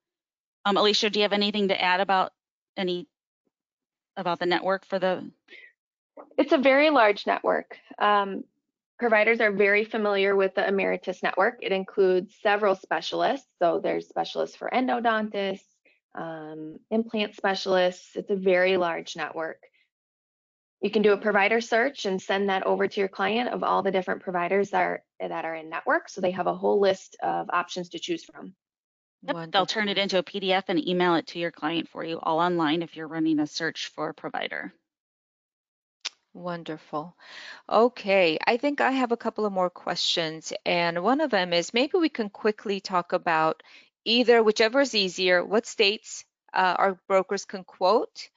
Um, 0.65 0.77
Alicia, 0.77 1.09
do 1.09 1.21
you 1.21 1.23
have 1.23 1.33
anything 1.33 1.69
to 1.69 1.81
add 1.81 2.01
about 2.01 2.33
any 2.77 3.07
about 4.17 4.39
the 4.39 4.47
network 4.47 4.85
for 4.87 4.99
the? 4.99 5.31
It's 6.37 6.53
a 6.53 6.59
very 6.59 6.91
large 6.91 7.27
network. 7.27 7.77
Um, 7.99 8.45
providers 8.99 9.41
are 9.41 9.53
very 9.53 9.85
familiar 9.85 10.37
with 10.37 10.55
the 10.55 10.63
Ameritas 10.63 11.23
network. 11.23 11.59
It 11.61 11.73
includes 11.73 12.35
several 12.43 12.75
specialists. 12.75 13.49
So 13.61 13.81
there's 13.83 14.09
specialists 14.09 14.57
for 14.57 14.71
endodontists, 14.73 15.61
um, 16.15 16.79
implant 16.91 17.35
specialists. 17.35 18.15
It's 18.15 18.31
a 18.31 18.37
very 18.37 18.77
large 18.77 19.17
network. 19.17 19.59
You 20.83 20.91
can 20.91 21.03
do 21.03 21.13
a 21.13 21.17
provider 21.17 21.61
search 21.61 22.07
and 22.07 22.21
send 22.21 22.49
that 22.49 22.67
over 22.67 22.89
to 22.89 23.01
your 23.01 23.09
client 23.09 23.51
of 23.51 23.63
all 23.63 23.83
the 23.83 23.93
different 23.93 24.23
providers 24.23 24.71
that 24.71 24.83
are, 24.83 25.03
that 25.21 25.45
are 25.45 25.55
in 25.55 25.71
network. 25.71 26.09
So 26.09 26.21
they 26.21 26.33
have 26.33 26.49
a 26.49 26.55
whole 26.55 26.81
list 26.81 27.17
of 27.23 27.49
options 27.51 27.91
to 27.91 28.01
choose 28.01 28.25
from. 28.25 28.55
Yep, 29.23 29.53
they'll 29.53 29.67
turn 29.67 29.89
it 29.89 29.99
into 29.99 30.19
a 30.19 30.23
PDF 30.23 30.65
and 30.69 30.87
email 30.87 31.15
it 31.15 31.29
to 31.29 31.39
your 31.39 31.53
client 31.53 31.89
for 31.89 32.05
you 32.05 32.19
all 32.21 32.41
online 32.41 32.83
if 32.83 32.97
you're 32.97 33.07
running 33.07 33.39
a 33.39 33.47
search 33.47 33.89
for 33.89 34.09
a 34.09 34.15
provider. 34.15 34.73
Wonderful. 36.35 37.15
Okay, 37.69 38.39
I 38.47 38.57
think 38.57 38.81
I 38.81 38.93
have 38.93 39.13
a 39.13 39.17
couple 39.17 39.45
of 39.45 39.53
more 39.53 39.71
questions. 39.71 40.53
And 40.65 41.03
one 41.03 41.21
of 41.21 41.31
them 41.31 41.53
is 41.53 41.75
maybe 41.75 41.99
we 41.99 42.09
can 42.09 42.31
quickly 42.31 42.81
talk 42.81 43.13
about 43.13 43.63
either, 44.05 44.43
whichever 44.43 44.81
is 44.81 44.95
easier, 44.95 45.45
what 45.45 45.67
states 45.67 46.25
uh, 46.53 46.75
our 46.79 46.99
brokers 47.07 47.45
can 47.45 47.65
quote, 47.65 48.29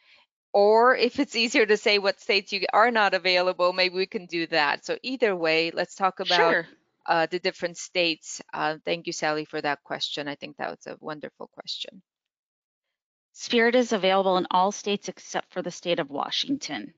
or 0.53 0.95
if 0.95 1.19
it's 1.19 1.35
easier 1.35 1.65
to 1.65 1.77
say 1.77 1.99
what 1.99 2.19
states 2.19 2.53
you 2.53 2.65
are 2.73 2.91
not 2.91 3.13
available, 3.13 3.73
maybe 3.73 3.95
we 3.95 4.05
can 4.05 4.25
do 4.25 4.45
that. 4.47 4.85
So 4.85 4.97
either 5.01 5.35
way, 5.35 5.71
let's 5.71 5.95
talk 5.95 6.19
about 6.19 6.37
sure 6.37 6.67
uh, 7.05 7.27
the 7.27 7.39
different 7.39 7.77
states. 7.77 8.41
Uh, 8.53 8.77
thank 8.85 9.07
you, 9.07 9.13
Sally, 9.13 9.45
for 9.45 9.61
that 9.61 9.83
question. 9.83 10.27
I 10.27 10.35
think 10.35 10.57
that 10.57 10.69
was 10.69 10.87
a 10.87 10.97
wonderful 10.99 11.47
question. 11.53 12.01
Spirit 13.33 13.75
is 13.75 13.91
available 13.91 14.37
in 14.37 14.47
all 14.49 14.71
states 14.71 15.09
except 15.09 15.51
for 15.51 15.61
the 15.61 15.71
state 15.71 15.99
of 15.99 16.09
Washington. 16.09 16.93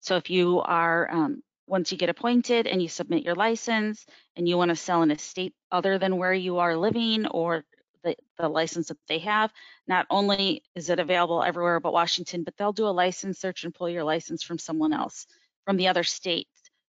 So 0.00 0.16
if 0.16 0.30
you 0.30 0.60
are, 0.60 1.10
um, 1.10 1.42
once 1.66 1.92
you 1.92 1.98
get 1.98 2.08
appointed 2.08 2.66
and 2.66 2.80
you 2.80 2.88
submit 2.88 3.22
your 3.22 3.34
license 3.34 4.06
and 4.34 4.48
you 4.48 4.56
want 4.56 4.70
to 4.70 4.76
sell 4.76 5.02
in 5.02 5.10
a 5.10 5.18
state 5.18 5.54
other 5.70 5.98
than 5.98 6.16
where 6.16 6.32
you 6.32 6.58
are 6.58 6.76
living 6.76 7.26
or 7.26 7.64
the, 8.02 8.16
the 8.38 8.48
license 8.48 8.88
that 8.88 8.96
they 9.08 9.18
have, 9.18 9.52
not 9.86 10.06
only 10.08 10.62
is 10.74 10.88
it 10.88 10.98
available 10.98 11.42
everywhere 11.42 11.80
but 11.80 11.92
Washington, 11.92 12.44
but 12.44 12.56
they'll 12.56 12.72
do 12.72 12.86
a 12.86 12.88
license 12.88 13.38
search 13.38 13.64
and 13.64 13.74
pull 13.74 13.90
your 13.90 14.04
license 14.04 14.42
from 14.42 14.58
someone 14.58 14.94
else 14.94 15.26
from 15.66 15.76
the 15.76 15.88
other 15.88 16.04
state 16.04 16.48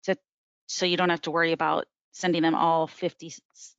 to, 0.05 0.16
so 0.66 0.87
you 0.87 0.96
don't 0.96 1.11
have 1.11 1.22
to 1.22 1.33
worry 1.33 1.50
about 1.50 1.87
sending 2.12 2.42
them 2.42 2.55
all 2.55 2.87
50 2.87 3.33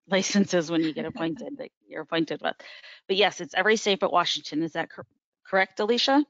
licenses 0.07 0.71
when 0.71 0.81
you 0.81 0.93
get 0.93 1.05
appointed 1.05 1.57
that 1.57 1.69
you're 1.87 2.01
appointed 2.01 2.41
with. 2.41 2.55
But 3.07 3.17
yes, 3.17 3.41
it's 3.41 3.53
every 3.53 3.77
state 3.77 3.99
but 3.99 4.11
Washington. 4.13 4.63
Is 4.63 4.73
that 4.73 4.89
cor- 4.91 5.05
correct, 5.45 5.79
Alicia? 5.79 6.25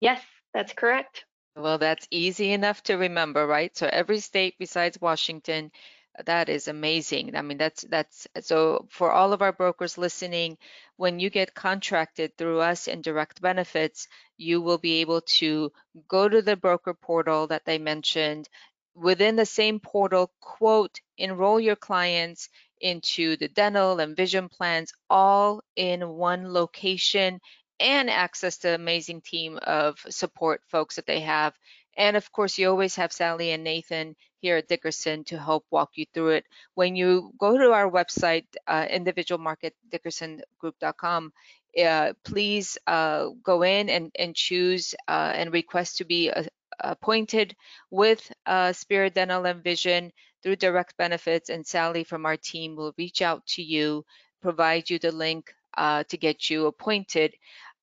Yes, 0.00 0.22
that's 0.52 0.72
correct. 0.72 1.24
Well, 1.56 1.78
that's 1.78 2.06
easy 2.10 2.52
enough 2.52 2.82
to 2.84 2.94
remember, 2.96 3.46
right? 3.46 3.74
So 3.76 3.86
every 3.90 4.20
state 4.20 4.54
besides 4.58 5.00
Washington, 5.00 5.70
uh, 6.18 6.22
that 6.26 6.48
is 6.48 6.68
amazing. 6.68 7.34
I 7.34 7.42
mean, 7.42 7.58
that's 7.58 7.82
that's 7.82 8.26
so 8.42 8.86
for 8.90 9.10
all 9.10 9.32
of 9.32 9.42
our 9.42 9.52
brokers 9.52 9.96
listening, 9.98 10.58
when 10.96 11.18
you 11.18 11.30
get 11.30 11.54
contracted 11.54 12.36
through 12.36 12.60
us 12.60 12.88
in 12.88 13.00
direct 13.02 13.40
benefits, 13.40 14.06
you 14.36 14.60
will 14.60 14.78
be 14.78 15.00
able 15.00 15.22
to 15.40 15.72
go 16.08 16.28
to 16.28 16.42
the 16.42 16.56
broker 16.56 16.94
portal 16.94 17.46
that 17.48 17.64
they 17.64 17.78
mentioned. 17.78 18.48
Within 18.96 19.36
the 19.36 19.44
same 19.44 19.78
portal, 19.78 20.32
quote, 20.40 20.98
enroll 21.18 21.60
your 21.60 21.76
clients 21.76 22.48
into 22.80 23.36
the 23.36 23.48
dental 23.48 24.00
and 24.00 24.16
vision 24.16 24.48
plans 24.48 24.94
all 25.10 25.62
in 25.76 26.08
one 26.08 26.50
location 26.52 27.40
and 27.78 28.08
access 28.08 28.56
the 28.56 28.74
amazing 28.74 29.20
team 29.20 29.58
of 29.62 29.98
support 30.08 30.62
folks 30.68 30.96
that 30.96 31.04
they 31.06 31.20
have. 31.20 31.54
And 31.96 32.16
of 32.16 32.32
course, 32.32 32.58
you 32.58 32.70
always 32.70 32.96
have 32.96 33.12
Sally 33.12 33.52
and 33.52 33.62
Nathan 33.64 34.16
here 34.40 34.56
at 34.56 34.68
Dickerson 34.68 35.24
to 35.24 35.38
help 35.38 35.66
walk 35.70 35.90
you 35.96 36.06
through 36.14 36.30
it. 36.30 36.46
When 36.74 36.96
you 36.96 37.32
go 37.38 37.58
to 37.58 37.72
our 37.72 37.90
website, 37.90 38.46
uh, 38.66 38.86
individualmarketdickersongroup.com, 38.86 41.32
uh, 41.84 42.12
please 42.24 42.78
uh, 42.86 43.28
go 43.42 43.62
in 43.62 43.90
and, 43.90 44.10
and 44.18 44.34
choose 44.34 44.94
uh, 45.06 45.32
and 45.34 45.52
request 45.52 45.98
to 45.98 46.04
be 46.04 46.30
uh, 46.30 46.44
appointed 46.80 47.56
with 47.90 48.30
uh, 48.46 48.72
Spirit 48.72 49.14
Dental 49.14 49.44
and 49.46 49.62
Vision 49.62 50.12
through 50.42 50.56
direct 50.56 50.96
benefits, 50.96 51.50
and 51.50 51.66
Sally 51.66 52.04
from 52.04 52.26
our 52.26 52.36
team 52.36 52.76
will 52.76 52.94
reach 52.98 53.22
out 53.22 53.44
to 53.46 53.62
you, 53.62 54.04
provide 54.42 54.90
you 54.90 54.98
the 54.98 55.12
link 55.12 55.52
uh, 55.76 56.04
to 56.04 56.16
get 56.16 56.50
you 56.50 56.66
appointed. 56.66 57.34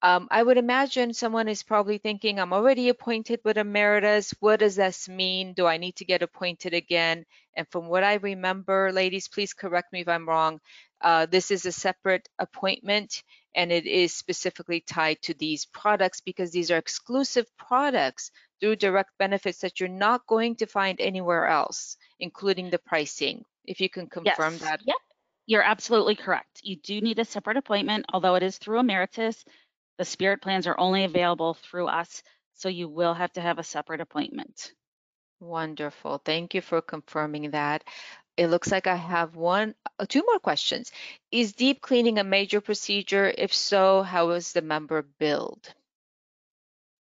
Um, 0.02 0.28
I 0.30 0.44
would 0.44 0.58
imagine 0.58 1.14
someone 1.14 1.48
is 1.48 1.64
probably 1.64 1.98
thinking, 1.98 2.38
I'm 2.38 2.52
already 2.52 2.90
appointed 2.90 3.40
with 3.46 3.56
Ameritas. 3.56 4.34
What 4.42 4.60
does 4.60 4.76
this 4.76 5.08
mean? 5.08 5.54
Do 5.54 5.66
I 5.66 5.78
need 5.78 5.96
to 5.96 6.06
get 6.06 6.22
appointed 6.22 6.74
again? 6.74 7.26
And 7.56 7.66
from 7.70 7.88
what 7.88 8.04
I 8.04 8.16
remember, 8.16 8.92
ladies, 8.92 9.30
please 9.30 9.54
correct 9.54 9.94
me 9.94 10.02
if 10.02 10.10
I'm 10.10 10.28
wrong. 10.28 10.60
Uh, 11.00 11.26
this 11.26 11.52
is 11.52 11.66
a 11.66 11.72
separate 11.72 12.28
appointment 12.38 13.24
and 13.56 13.72
it 13.72 13.86
is 13.86 14.14
specifically 14.14 14.82
tied 14.82 15.22
to 15.24 15.34
these 15.34 15.66
products 15.66 16.22
because 16.22 16.52
these 16.52 16.72
are 16.72 16.78
exclusive 16.78 17.46
products 17.58 18.32
through 18.60 18.76
direct 18.78 19.12
benefits 19.20 19.60
that 19.60 19.80
you're 19.80 19.90
not 19.90 20.26
going 20.28 20.56
to 20.56 20.66
find 20.66 21.00
anywhere 21.00 21.48
else, 21.48 21.98
including 22.20 22.70
the 22.70 22.80
pricing. 22.80 23.44
If 23.66 23.80
you 23.80 23.90
can 23.90 24.08
confirm 24.08 24.54
yes. 24.54 24.62
that. 24.62 24.82
Yep. 24.86 24.96
You're 25.46 25.64
absolutely 25.64 26.16
correct. 26.16 26.62
You 26.64 26.78
do 26.78 27.02
need 27.02 27.20
a 27.20 27.26
separate 27.26 27.58
appointment, 27.58 28.06
although 28.14 28.36
it 28.36 28.44
is 28.44 28.58
through 28.58 28.80
Ameritas. 28.80 29.44
The 29.98 30.06
Spirit 30.06 30.42
plans 30.42 30.68
are 30.68 30.80
only 30.80 31.04
available 31.04 31.54
through 31.54 31.88
us, 31.88 32.24
so 32.56 32.70
you 32.70 32.88
will 32.88 33.14
have 33.14 33.34
to 33.34 33.42
have 33.42 33.60
a 33.60 33.64
separate 33.64 34.02
appointment. 34.02 34.72
Wonderful. 35.40 36.20
Thank 36.20 36.54
you 36.54 36.62
for 36.62 36.82
confirming 36.82 37.52
that. 37.52 37.84
It 38.36 38.48
looks 38.48 38.72
like 38.72 38.88
I 38.88 38.96
have 38.96 39.36
one, 39.36 39.76
uh, 40.00 40.06
two 40.08 40.24
more 40.26 40.40
questions. 40.40 40.92
Is 41.32 41.54
deep 41.54 41.82
cleaning 41.82 42.18
a 42.18 42.24
major 42.24 42.62
procedure? 42.62 43.32
If 43.38 43.54
so, 43.54 44.02
how 44.02 44.32
is 44.32 44.54
the 44.54 44.62
member 44.62 45.04
billed? 45.20 45.74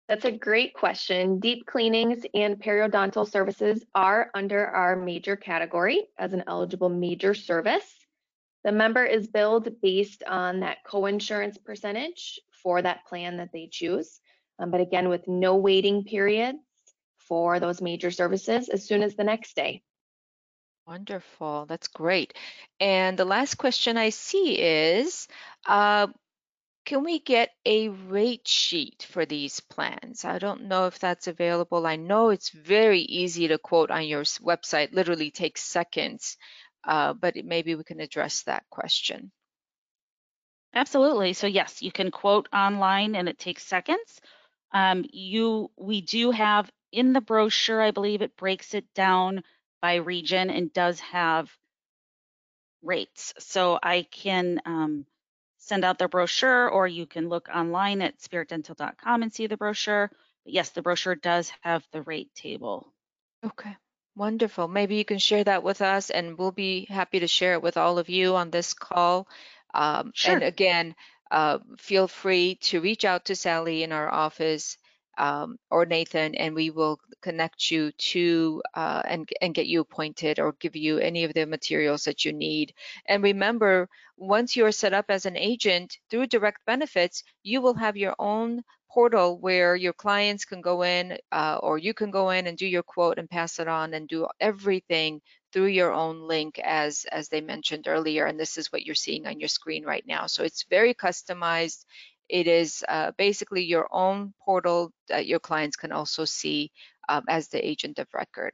That's 0.08 0.26
a 0.26 0.32
great 0.32 0.74
question. 0.74 1.40
Deep 1.40 1.66
cleanings 1.66 2.26
and 2.34 2.62
periodontal 2.62 3.30
services 3.30 3.86
are 3.96 4.30
under 4.34 4.66
our 4.68 4.96
major 4.96 5.36
category 5.38 6.08
as 6.18 6.34
an 6.34 6.44
eligible 6.48 6.90
major 6.90 7.34
service. 7.34 7.90
The 8.64 8.72
member 8.72 9.06
is 9.06 9.28
billed 9.28 9.82
based 9.82 10.24
on 10.28 10.60
that 10.60 10.84
co-insurance 10.86 11.58
percentage 11.58 12.40
for 12.64 12.82
that 12.82 13.06
plan 13.06 13.38
that 13.38 13.52
they 13.54 13.70
choose. 13.72 14.20
Um, 14.60 14.70
but 14.70 14.82
again, 14.82 15.08
with 15.08 15.28
no 15.28 15.56
waiting 15.56 16.04
periods 16.04 16.60
for 17.18 17.60
those 17.60 17.82
major 17.82 18.12
services 18.12 18.70
as 18.70 18.86
soon 18.86 19.04
as 19.04 19.16
the 19.16 19.24
next 19.24 19.56
day. 19.56 19.82
Wonderful. 20.92 21.68
That's 21.68 21.88
great. 21.88 22.34
And 22.82 23.18
the 23.18 23.24
last 23.24 23.56
question 23.56 23.96
I 23.96 24.10
see 24.10 24.60
is, 24.60 25.30
uh, 25.66 26.08
can 26.86 27.04
we 27.04 27.20
get 27.20 27.52
a 27.66 27.90
rate 27.90 28.48
sheet 28.48 29.08
for 29.10 29.26
these 29.26 29.60
plans? 29.62 30.26
I 30.26 30.40
don't 30.40 30.66
know 30.66 30.88
if 30.88 31.00
that's 31.00 31.28
available. 31.28 31.88
I 31.88 31.96
know 31.96 32.30
it's 32.30 32.50
very 32.50 33.02
easy 33.02 33.48
to 33.50 33.58
quote 33.58 33.92
on 33.92 34.06
your 34.06 34.24
website, 34.24 34.94
literally 34.94 35.32
takes 35.32 35.64
seconds, 35.64 36.38
uh, 36.84 37.14
but 37.14 37.36
maybe 37.38 37.76
we 37.76 37.84
can 37.86 38.02
address 38.02 38.44
that 38.44 38.66
question. 38.70 39.32
Absolutely. 40.74 41.34
So 41.34 41.48
yes, 41.48 41.82
you 41.82 41.92
can 41.92 42.12
quote 42.12 42.48
online 42.54 43.16
and 43.16 43.30
it 43.30 43.40
takes 43.40 43.66
seconds. 43.66 44.20
Um, 44.74 45.06
you, 45.12 45.72
we 45.78 46.02
do 46.02 46.32
have 46.32 46.72
in 46.92 47.14
the 47.14 47.22
brochure, 47.22 47.82
I 47.82 47.92
believe 47.92 48.22
it 48.22 48.36
breaks 48.38 48.74
it 48.74 48.94
down 48.94 49.44
by 49.82 49.96
region 49.96 50.50
and 50.50 50.72
does 50.74 51.00
have 51.00 51.50
rates. 52.82 53.34
So 53.40 53.80
I 53.82 54.04
can 54.04 54.62
um, 54.66 55.06
send 55.58 55.86
out 55.86 55.98
the 56.00 56.08
brochure 56.08 56.70
or 56.70 56.88
you 56.88 57.06
can 57.06 57.30
look 57.30 57.50
online 57.54 58.02
at 58.02 58.20
spiritdental.com 58.20 59.22
and 59.24 59.34
see 59.34 59.48
the 59.48 59.58
brochure. 59.58 60.10
But 60.44 60.54
yes, 60.54 60.70
the 60.70 60.82
brochure 60.82 61.16
does 61.16 61.52
have 61.62 61.86
the 61.92 62.02
rate 62.02 62.34
table. 62.36 62.92
Okay, 63.46 63.76
wonderful. 64.16 64.68
Maybe 64.68 64.96
you 64.96 65.06
can 65.06 65.20
share 65.20 65.44
that 65.44 65.64
with 65.64 65.82
us 65.82 66.10
and 66.10 66.38
we'll 66.38 66.52
be 66.52 66.86
happy 66.86 67.20
to 67.20 67.28
share 67.28 67.54
it 67.54 67.62
with 67.64 67.78
all 67.78 68.00
of 68.00 68.10
you 68.10 68.36
on 68.36 68.50
this 68.52 68.74
call. 68.74 69.28
Um, 69.74 70.12
Sure. 70.14 70.36
And 70.36 70.44
again, 70.44 70.96
uh, 71.30 71.60
feel 71.78 72.08
free 72.08 72.56
to 72.56 72.82
reach 72.82 73.06
out 73.06 73.26
to 73.26 73.36
Sally 73.36 73.84
in 73.84 73.92
our 73.92 74.10
office 74.10 74.78
um, 75.22 75.58
or 75.70 75.86
Nathan, 75.86 76.34
and 76.36 76.56
we 76.56 76.72
will 76.72 77.00
connect 77.22 77.70
you 77.70 77.92
to 77.92 78.64
uh, 78.74 79.04
and, 79.06 79.30
and 79.40 79.54
get 79.54 79.68
you 79.68 79.82
appointed 79.82 80.40
or 80.40 80.54
give 80.60 80.76
you 80.76 80.98
any 80.98 81.24
of 81.26 81.34
the 81.36 81.46
materials 81.46 82.06
that 82.06 82.26
you 82.26 82.34
need. 82.34 82.74
And 83.06 83.22
remember, 83.24 83.88
once 84.18 84.56
you're 84.56 84.72
set 84.72 84.94
up 84.94 85.06
as 85.10 85.28
an 85.28 85.38
agent 85.38 86.00
through 86.10 86.28
direct 86.28 86.66
benefits, 86.66 87.24
you 87.44 87.62
will 87.62 87.76
have 87.76 87.98
your 87.98 88.16
own 88.18 88.64
portal 88.92 89.38
where 89.40 89.76
your 89.76 89.94
clients 89.94 90.44
can 90.44 90.60
go 90.60 90.84
in 90.84 91.18
uh, 91.32 91.60
or 91.62 91.78
you 91.78 91.94
can 91.94 92.12
go 92.12 92.32
in 92.32 92.48
and 92.48 92.58
do 92.58 92.66
your 92.66 92.84
quote 92.84 93.20
and 93.20 93.30
pass 93.30 93.60
it 93.60 93.68
on 93.68 93.94
and 93.94 94.08
do 94.08 94.28
everything 94.40 95.22
through 95.54 95.68
your 95.68 95.94
own 95.94 96.28
link 96.28 96.60
as 96.60 97.06
as 97.12 97.30
they 97.30 97.42
mentioned 97.42 97.88
earlier 97.88 98.26
and 98.26 98.40
this 98.40 98.58
is 98.58 98.72
what 98.72 98.86
you're 98.86 98.96
seeing 98.96 99.28
on 99.28 99.40
your 99.40 99.50
screen 99.50 99.86
right 99.86 100.06
now 100.08 100.28
so 100.28 100.44
it's 100.44 100.66
very 100.70 100.94
customized 100.94 101.86
it 102.32 102.48
is 102.48 102.84
uh, 102.88 103.12
basically 103.18 103.64
your 103.64 103.88
own 103.92 104.34
portal 104.44 104.92
that 105.10 105.28
your 105.28 105.40
clients 105.40 105.76
can 105.76 105.92
also 105.92 106.26
see 106.26 106.72
um, 107.10 107.24
as 107.28 107.50
the 107.50 107.68
agent 107.68 108.00
of 108.00 108.08
record 108.14 108.54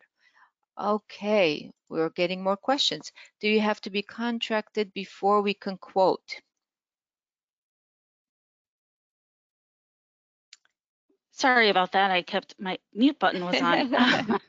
okay 0.81 1.71
we're 1.89 2.09
getting 2.09 2.43
more 2.43 2.57
questions 2.57 3.11
do 3.39 3.47
you 3.47 3.61
have 3.61 3.79
to 3.79 3.89
be 3.89 4.01
contracted 4.01 4.93
before 4.93 5.41
we 5.41 5.53
can 5.53 5.77
quote 5.77 6.41
Sorry 11.37 11.69
about 11.69 11.91
that. 11.91 12.09
I 12.09 12.23
kept 12.23 12.55
my 12.57 12.79
mute 12.95 13.19
button 13.19 13.45
was 13.45 13.61
on. 13.61 13.93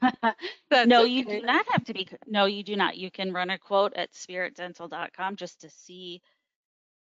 No, 0.86 1.04
you 1.04 1.22
do 1.22 1.42
not 1.42 1.66
have 1.68 1.84
to 1.84 1.92
be. 1.92 2.08
No, 2.26 2.46
you 2.46 2.62
do 2.62 2.76
not. 2.76 2.96
You 2.96 3.10
can 3.10 3.30
run 3.30 3.50
a 3.50 3.58
quote 3.58 3.92
at 3.94 4.12
spiritdental.com 4.14 5.36
just 5.36 5.60
to 5.60 5.68
see 5.68 6.22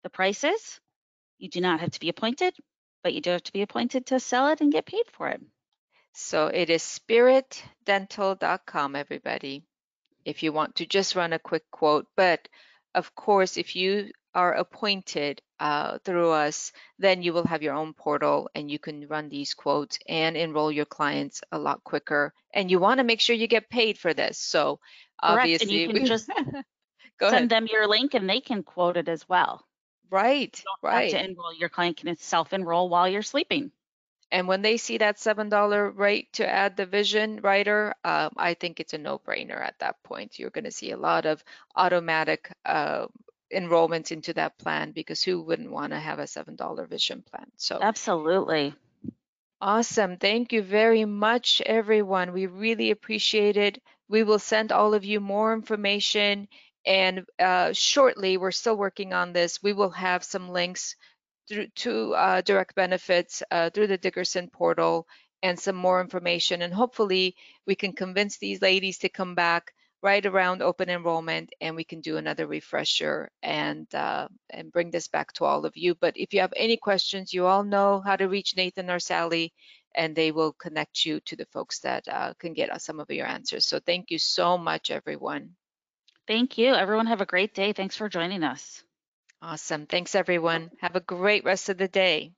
the 0.04 0.10
prices. 0.10 0.80
You 1.38 1.50
do 1.50 1.62
not 1.62 1.80
have 1.82 1.92
to 1.92 2.00
be 2.00 2.10
appointed, 2.10 2.56
but 3.04 3.14
you 3.14 3.22
do 3.22 3.30
have 3.32 3.44
to 3.44 3.54
be 3.54 3.62
appointed 3.62 4.06
to 4.08 4.20
sell 4.20 4.48
it 4.50 4.62
and 4.62 4.72
get 4.72 4.86
paid 4.86 5.06
for 5.14 5.30
it. 5.30 5.42
So 6.14 6.48
it 6.48 6.70
is 6.70 6.82
spiritdental.com, 6.82 8.96
everybody, 8.96 9.64
if 10.24 10.44
you 10.44 10.54
want 10.54 10.76
to 10.76 10.86
just 10.86 11.16
run 11.16 11.34
a 11.34 11.40
quick 11.40 11.64
quote. 11.72 12.08
But 12.16 12.48
of 12.94 13.14
course, 13.16 13.58
if 13.58 13.76
you 13.76 14.12
are 14.34 14.54
appointed 14.54 15.42
uh, 15.60 15.98
through 16.06 16.32
us, 16.32 16.72
then 17.00 17.22
you 17.22 17.34
will 17.34 17.46
have 17.48 17.64
your 17.64 17.74
own 17.74 17.94
portal 17.94 18.50
and 18.56 18.72
you 18.72 18.80
can 18.80 19.08
run 19.08 19.28
these 19.30 19.54
quotes 19.54 20.00
and 20.08 20.36
enroll 20.38 20.72
your 20.72 20.86
clients 20.86 21.42
a 21.52 21.60
lot 21.60 21.84
quicker. 21.84 22.34
And 22.54 22.72
you 22.72 22.80
want 22.80 23.00
to 23.00 23.04
make 23.06 23.20
sure 23.22 23.36
you 23.36 23.48
get 23.48 23.70
paid 23.70 23.98
for 23.98 24.14
this. 24.14 24.38
So 24.38 24.80
Correct, 25.22 25.62
and 25.64 25.72
you 25.72 25.88
can 25.88 26.02
we- 26.02 26.08
just 26.08 26.28
go 27.20 27.30
Send 27.30 27.36
ahead. 27.36 27.50
them 27.50 27.68
your 27.68 27.88
link 27.88 28.14
and 28.14 28.30
they 28.30 28.40
can 28.42 28.64
quote 28.64 28.98
it 28.98 29.10
as 29.10 29.28
well. 29.28 29.66
Right, 30.10 30.58
You 30.58 30.64
don't 30.64 30.92
right. 30.92 31.12
have 31.12 31.22
to 31.22 31.30
enroll. 31.30 31.54
Your 31.54 31.70
client 31.70 31.98
can 31.98 32.16
self-enroll 32.16 32.90
while 32.90 33.08
you're 33.08 33.22
sleeping. 33.22 33.72
And 34.32 34.48
when 34.48 34.62
they 34.62 34.78
see 34.78 34.98
that 34.98 35.20
$7 35.20 35.92
rate 35.96 36.34
to 36.34 36.48
add 36.48 36.76
the 36.76 36.86
vision 36.86 37.42
writer, 37.42 37.94
um, 38.04 38.32
I 38.38 38.54
think 38.56 38.80
it's 38.80 38.94
a 38.94 38.98
no-brainer 38.98 39.60
at 39.60 39.80
that 39.80 40.02
point. 40.04 40.40
You're 40.40 40.50
going 40.50 40.66
to 40.66 40.72
see 40.72 40.92
a 40.92 40.98
lot 40.98 41.26
of 41.26 41.44
automatic 41.76 42.52
uh, 42.66 43.08
enrollments 43.54 44.12
into 44.12 44.34
that 44.34 44.58
plan 44.58 44.92
because 44.92 45.22
who 45.22 45.42
wouldn't 45.42 45.72
want 45.72 45.94
to 45.94 46.00
have 46.00 46.20
a 46.20 46.28
$7 46.28 46.86
vision 46.88 47.22
plan? 47.22 47.52
So 47.56 47.78
Absolutely. 47.80 48.74
Awesome. 49.62 50.18
Thank 50.18 50.54
you 50.54 50.62
very 50.62 51.06
much, 51.06 51.62
everyone. 51.66 52.34
We 52.34 52.46
really 52.48 52.92
appreciate 52.92 53.58
it. 53.58 53.82
We 54.08 54.24
will 54.24 54.40
send 54.40 54.72
all 54.72 54.94
of 54.94 55.04
you 55.06 55.20
more 55.20 55.54
information. 55.54 56.48
And 56.86 57.26
uh, 57.40 57.74
shortly, 57.74 58.38
we're 58.38 58.52
still 58.52 58.78
working 58.78 59.14
on 59.14 59.34
this. 59.34 59.62
We 59.64 59.74
will 59.74 59.92
have 59.92 60.24
some 60.24 60.50
links 60.50 60.96
through 61.48 61.68
to 61.68 62.14
uh, 62.14 62.42
direct 62.42 62.76
benefits 62.76 63.44
uh, 63.52 63.70
through 63.70 63.88
the 63.88 63.98
Dickerson 63.98 64.50
portal 64.50 65.08
and 65.44 65.60
some 65.60 65.76
more 65.76 66.02
information. 66.02 66.62
And 66.62 66.74
hopefully, 66.74 67.36
we 67.66 67.76
can 67.76 67.94
convince 67.94 68.38
these 68.38 68.62
ladies 68.62 69.00
to 69.00 69.10
come 69.10 69.36
back 69.36 69.74
right 70.02 70.26
around 70.26 70.62
open 70.62 70.90
enrollment 70.90 71.52
and 71.62 71.76
we 71.76 71.84
can 71.84 72.00
do 72.00 72.18
another 72.18 72.46
refresher 72.46 73.32
and 73.42 73.88
uh, 73.96 74.28
and 74.52 74.72
bring 74.72 74.92
this 74.92 75.08
back 75.08 75.34
to 75.34 75.46
all 75.46 75.66
of 75.66 75.76
you. 75.76 75.96
But 75.96 76.14
if 76.16 76.34
you 76.34 76.42
have 76.42 76.54
any 76.56 76.78
questions, 76.78 77.34
you 77.34 77.48
all 77.48 77.64
know 77.64 78.02
how 78.06 78.16
to 78.16 78.30
reach 78.30 78.56
Nathan 78.56 78.92
or 78.92 79.00
Sally 79.00 79.52
and 79.96 80.16
they 80.16 80.32
will 80.32 80.54
connect 80.54 81.06
you 81.06 81.20
to 81.22 81.36
the 81.36 81.48
folks 81.48 81.80
that 81.80 82.08
uh, 82.08 82.34
can 82.38 82.54
get 82.54 82.82
some 82.82 83.00
of 83.00 83.10
your 83.10 83.26
answers. 83.26 83.66
So 83.66 83.80
thank 83.80 84.12
you 84.12 84.20
so 84.20 84.58
much, 84.58 84.92
everyone. 84.92 85.56
Thank 86.28 86.58
you. 86.60 86.74
Everyone 86.76 87.08
have 87.08 87.22
a 87.22 87.26
great 87.26 87.54
day. 87.56 87.74
Thanks 87.74 87.96
for 87.98 88.10
joining 88.10 88.44
us. 88.44 88.84
Awesome. 89.42 89.86
Thanks, 89.86 90.14
everyone. 90.16 90.72
Have 90.82 90.96
a 90.96 91.00
great 91.00 91.46
rest 91.46 91.70
of 91.70 91.78
the 91.78 91.88
day. 91.88 92.34